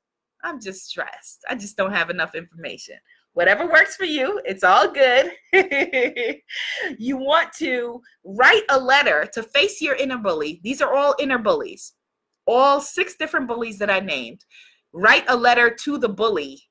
I'm 0.43 0.61
just 0.61 0.87
stressed. 0.89 1.45
I 1.49 1.55
just 1.55 1.77
don't 1.77 1.93
have 1.93 2.11
enough 2.11 2.35
information. 2.35 2.97
Whatever 3.35 3.67
works 3.67 3.97
for 3.97 4.05
you, 4.05 4.41
it's 4.47 4.65
all 4.65 4.91
good. 4.91 5.31
you 6.99 7.19
want 7.19 7.53
to 7.55 8.01
write 8.25 8.63
a 8.71 8.79
letter 8.79 9.29
to 9.35 9.43
face 9.43 9.83
your 9.83 9.95
inner 9.97 10.17
bully. 10.17 10.61
These 10.63 10.81
are 10.81 10.95
all 10.95 11.15
inner 11.19 11.37
bullies, 11.37 11.93
all 12.47 12.81
six 12.81 13.17
different 13.17 13.49
bullies 13.49 13.79
that 13.79 13.91
I 13.91 14.01
named. 14.01 14.45
Write 14.93 15.25
a 15.29 15.37
letter 15.37 15.71
to 15.71 15.99
the 15.99 16.09
bully, 16.09 16.63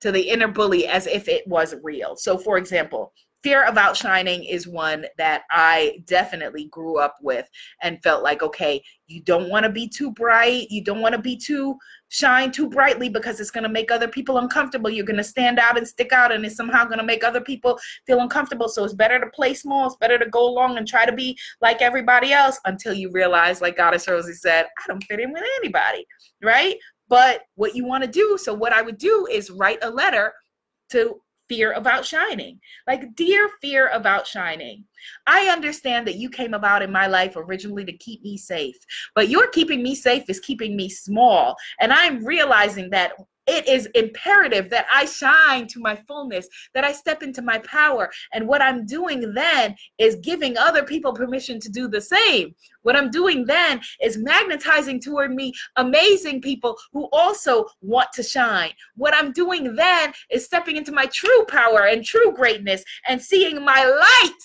to 0.00 0.12
the 0.12 0.28
inner 0.28 0.48
bully, 0.48 0.86
as 0.86 1.06
if 1.06 1.28
it 1.28 1.46
was 1.46 1.74
real. 1.82 2.16
So, 2.16 2.36
for 2.36 2.58
example, 2.58 3.12
fear 3.42 3.64
of 3.64 3.76
outshining 3.76 4.44
is 4.44 4.68
one 4.68 5.06
that 5.18 5.42
I 5.50 6.02
definitely 6.06 6.66
grew 6.66 6.98
up 6.98 7.16
with 7.20 7.48
and 7.82 8.02
felt 8.02 8.22
like, 8.22 8.42
okay, 8.42 8.82
you 9.06 9.22
don't 9.22 9.50
want 9.50 9.64
to 9.64 9.70
be 9.70 9.88
too 9.88 10.12
bright. 10.12 10.70
You 10.70 10.82
don't 10.82 11.00
want 11.00 11.14
to 11.14 11.20
be 11.20 11.36
too 11.36 11.76
shine 12.08 12.52
too 12.52 12.68
brightly 12.68 13.08
because 13.08 13.40
it's 13.40 13.50
going 13.50 13.64
to 13.64 13.68
make 13.68 13.90
other 13.90 14.08
people 14.08 14.38
uncomfortable. 14.38 14.90
You're 14.90 15.04
going 15.04 15.16
to 15.16 15.24
stand 15.24 15.58
out 15.58 15.76
and 15.76 15.86
stick 15.86 16.12
out, 16.12 16.32
and 16.32 16.44
it's 16.44 16.56
somehow 16.56 16.84
going 16.84 16.98
to 16.98 17.04
make 17.04 17.24
other 17.24 17.40
people 17.40 17.78
feel 18.06 18.20
uncomfortable. 18.20 18.68
So 18.68 18.84
it's 18.84 18.94
better 18.94 19.18
to 19.18 19.26
play 19.30 19.54
small. 19.54 19.86
It's 19.86 19.96
better 19.96 20.18
to 20.18 20.28
go 20.28 20.48
along 20.48 20.78
and 20.78 20.86
try 20.86 21.04
to 21.04 21.12
be 21.12 21.36
like 21.60 21.82
everybody 21.82 22.32
else 22.32 22.60
until 22.64 22.94
you 22.94 23.10
realize, 23.10 23.60
like 23.60 23.76
Goddess 23.76 24.08
Rosie 24.08 24.34
said, 24.34 24.66
I 24.78 24.86
don't 24.86 25.04
fit 25.04 25.20
in 25.20 25.32
with 25.32 25.42
anybody, 25.58 26.06
right? 26.42 26.76
But 27.08 27.42
what 27.56 27.74
you 27.74 27.84
want 27.84 28.04
to 28.04 28.10
do, 28.10 28.38
so 28.40 28.54
what 28.54 28.72
I 28.72 28.82
would 28.82 28.98
do 28.98 29.26
is 29.30 29.50
write 29.50 29.78
a 29.82 29.90
letter 29.90 30.32
to 30.90 31.20
fear 31.52 31.72
of 31.72 31.86
outshining. 31.86 32.58
Like, 32.86 33.14
dear 33.14 33.50
fear 33.60 33.88
of 33.88 34.06
outshining, 34.06 34.84
I 35.26 35.48
understand 35.48 36.06
that 36.06 36.16
you 36.16 36.30
came 36.30 36.54
about 36.54 36.80
in 36.80 36.90
my 36.90 37.06
life 37.06 37.34
originally 37.36 37.84
to 37.84 37.92
keep 37.92 38.22
me 38.22 38.38
safe, 38.38 38.76
but 39.14 39.28
your 39.28 39.48
keeping 39.48 39.82
me 39.82 39.94
safe 39.94 40.24
is 40.28 40.40
keeping 40.40 40.74
me 40.76 40.88
small. 40.88 41.56
And 41.78 41.92
I'm 41.92 42.24
realizing 42.24 42.88
that 42.90 43.12
it 43.46 43.68
is 43.68 43.88
imperative 43.94 44.70
that 44.70 44.86
I 44.92 45.04
shine 45.06 45.66
to 45.68 45.80
my 45.80 45.96
fullness, 45.96 46.48
that 46.74 46.84
I 46.84 46.92
step 46.92 47.22
into 47.22 47.42
my 47.42 47.58
power. 47.58 48.10
And 48.32 48.46
what 48.46 48.62
I'm 48.62 48.86
doing 48.86 49.34
then 49.34 49.74
is 49.98 50.16
giving 50.16 50.56
other 50.56 50.84
people 50.84 51.12
permission 51.12 51.58
to 51.60 51.68
do 51.70 51.88
the 51.88 52.00
same. 52.00 52.54
What 52.82 52.96
I'm 52.96 53.10
doing 53.10 53.44
then 53.46 53.80
is 54.00 54.18
magnetizing 54.18 55.00
toward 55.00 55.32
me 55.34 55.52
amazing 55.76 56.40
people 56.40 56.76
who 56.92 57.08
also 57.12 57.66
want 57.80 58.12
to 58.14 58.22
shine. 58.22 58.70
What 58.96 59.14
I'm 59.14 59.32
doing 59.32 59.74
then 59.74 60.12
is 60.30 60.44
stepping 60.44 60.76
into 60.76 60.92
my 60.92 61.06
true 61.06 61.44
power 61.48 61.86
and 61.86 62.04
true 62.04 62.32
greatness 62.32 62.84
and 63.08 63.20
seeing 63.20 63.64
my 63.64 63.84
light 63.84 64.38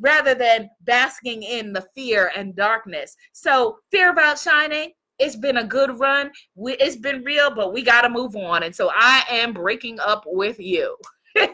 rather 0.00 0.34
than 0.34 0.68
basking 0.82 1.42
in 1.42 1.72
the 1.72 1.86
fear 1.94 2.32
and 2.36 2.56
darkness. 2.56 3.16
So, 3.32 3.78
fear 3.90 4.10
about 4.10 4.38
shining 4.38 4.92
it's 5.22 5.36
been 5.36 5.58
a 5.58 5.64
good 5.64 5.98
run. 6.00 6.32
We, 6.56 6.74
it's 6.74 6.96
been 6.96 7.22
real, 7.22 7.54
but 7.54 7.72
we 7.72 7.82
got 7.82 8.02
to 8.02 8.08
move 8.08 8.34
on. 8.34 8.64
And 8.64 8.74
so 8.74 8.90
I 8.92 9.24
am 9.30 9.52
breaking 9.52 10.00
up 10.00 10.24
with 10.26 10.58
you. 10.58 10.96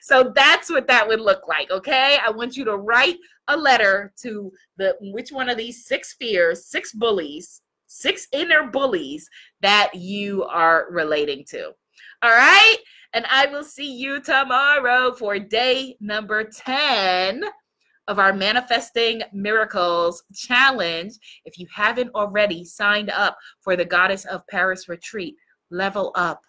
so 0.00 0.32
that's 0.34 0.70
what 0.70 0.86
that 0.86 1.06
would 1.06 1.20
look 1.20 1.48
like. 1.48 1.70
Okay. 1.70 2.16
I 2.24 2.30
want 2.30 2.56
you 2.56 2.64
to 2.64 2.76
write 2.76 3.16
a 3.48 3.56
letter 3.56 4.12
to 4.22 4.52
the 4.76 4.96
which 5.00 5.32
one 5.32 5.48
of 5.48 5.56
these 5.56 5.84
six 5.84 6.14
fears, 6.14 6.66
six 6.66 6.92
bullies, 6.92 7.60
six 7.88 8.28
inner 8.32 8.68
bullies 8.70 9.28
that 9.60 9.90
you 9.94 10.44
are 10.44 10.86
relating 10.90 11.44
to. 11.46 11.72
All 12.22 12.30
right. 12.30 12.76
And 13.14 13.26
I 13.30 13.46
will 13.46 13.64
see 13.64 13.96
you 13.96 14.20
tomorrow 14.20 15.12
for 15.12 15.38
day 15.38 15.96
number 16.00 16.44
10 16.44 17.42
of 18.08 18.18
our 18.18 18.32
Manifesting 18.32 19.22
Miracles 19.32 20.24
challenge. 20.34 21.14
If 21.44 21.58
you 21.58 21.66
haven't 21.72 22.10
already 22.14 22.64
signed 22.64 23.10
up 23.10 23.38
for 23.60 23.76
the 23.76 23.84
Goddess 23.84 24.24
of 24.24 24.46
Paris 24.48 24.88
retreat, 24.88 25.36
level 25.70 26.12
up. 26.16 26.42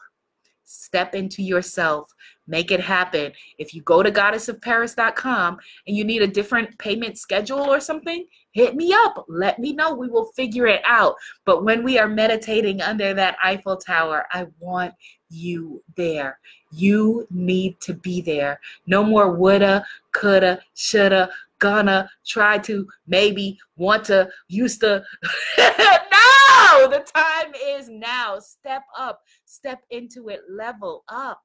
Step 0.64 1.16
into 1.16 1.42
yourself. 1.42 2.14
Make 2.48 2.72
it 2.72 2.80
happen. 2.80 3.32
If 3.58 3.74
you 3.74 3.82
go 3.82 4.04
to 4.04 4.12
goddessofparis.com 4.12 5.58
and 5.88 5.98
you 5.98 6.04
need 6.04 6.22
a 6.22 6.28
different 6.28 6.78
payment 6.78 7.18
schedule 7.18 7.60
or 7.60 7.80
something, 7.80 8.26
hit 8.52 8.76
me 8.76 8.94
up. 8.94 9.26
Let 9.28 9.58
me 9.58 9.74
know. 9.74 9.94
We 9.94 10.10
will 10.10 10.32
figure 10.36 10.68
it 10.68 10.82
out. 10.86 11.16
But 11.44 11.64
when 11.64 11.84
we 11.84 11.98
are 11.98 12.08
meditating 12.08 12.82
under 12.82 13.16
that 13.16 13.36
Eiffel 13.44 13.78
Tower, 13.78 14.28
I 14.32 14.46
want 14.60 14.94
you 15.30 15.84
there. 15.98 16.40
You 16.72 17.26
need 17.32 17.80
to 17.82 17.96
be 17.96 18.22
there. 18.22 18.60
No 18.86 19.04
more 19.04 19.32
woulda, 19.32 19.84
coulda, 20.12 20.60
shoulda, 20.76 21.32
gonna 21.60 22.10
try 22.26 22.58
to 22.58 22.88
maybe 23.08 23.58
want 23.76 24.06
to 24.06 24.30
used 24.48 24.82
to 24.82 25.04
no! 25.58 26.88
The 26.90 27.06
time 27.14 27.54
is 27.66 27.90
now. 27.90 28.40
Step 28.40 28.84
up. 28.98 29.20
Step 29.46 29.80
into 29.90 30.30
it. 30.30 30.42
Level 30.50 31.04
up 31.10 31.42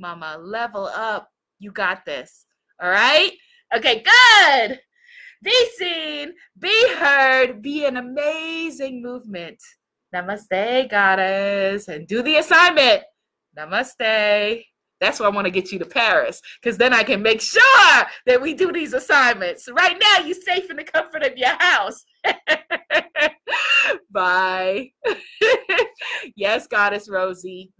mama. 0.00 0.38
Level 0.40 0.86
up. 0.86 1.28
You 1.58 1.70
got 1.70 2.04
this. 2.04 2.46
All 2.82 2.90
right? 2.90 3.32
Okay 3.74 4.02
good. 4.02 4.80
Be 5.42 5.68
seen. 5.76 6.32
Be 6.58 6.94
heard. 6.94 7.62
Be 7.62 7.84
an 7.84 7.96
amazing 7.96 9.02
movement. 9.02 9.58
Namaste 10.14 10.90
goddess. 10.90 11.88
And 11.88 12.06
do 12.08 12.22
the 12.22 12.36
assignment. 12.36 13.02
Namaste 13.56 14.64
that's 15.00 15.20
why 15.20 15.26
I 15.26 15.30
want 15.30 15.46
to 15.46 15.50
get 15.50 15.72
you 15.72 15.78
to 15.78 15.84
Paris, 15.84 16.40
because 16.60 16.78
then 16.78 16.94
I 16.94 17.02
can 17.02 17.22
make 17.22 17.40
sure 17.40 18.06
that 18.26 18.40
we 18.40 18.54
do 18.54 18.72
these 18.72 18.92
assignments. 18.92 19.68
Right 19.70 19.96
now, 20.00 20.24
you're 20.24 20.34
safe 20.34 20.70
in 20.70 20.76
the 20.76 20.84
comfort 20.84 21.22
of 21.22 21.36
your 21.36 21.56
house. 21.58 22.04
Bye. 24.10 24.92
yes, 26.36 26.66
Goddess 26.66 27.08
Rosie. 27.08 27.68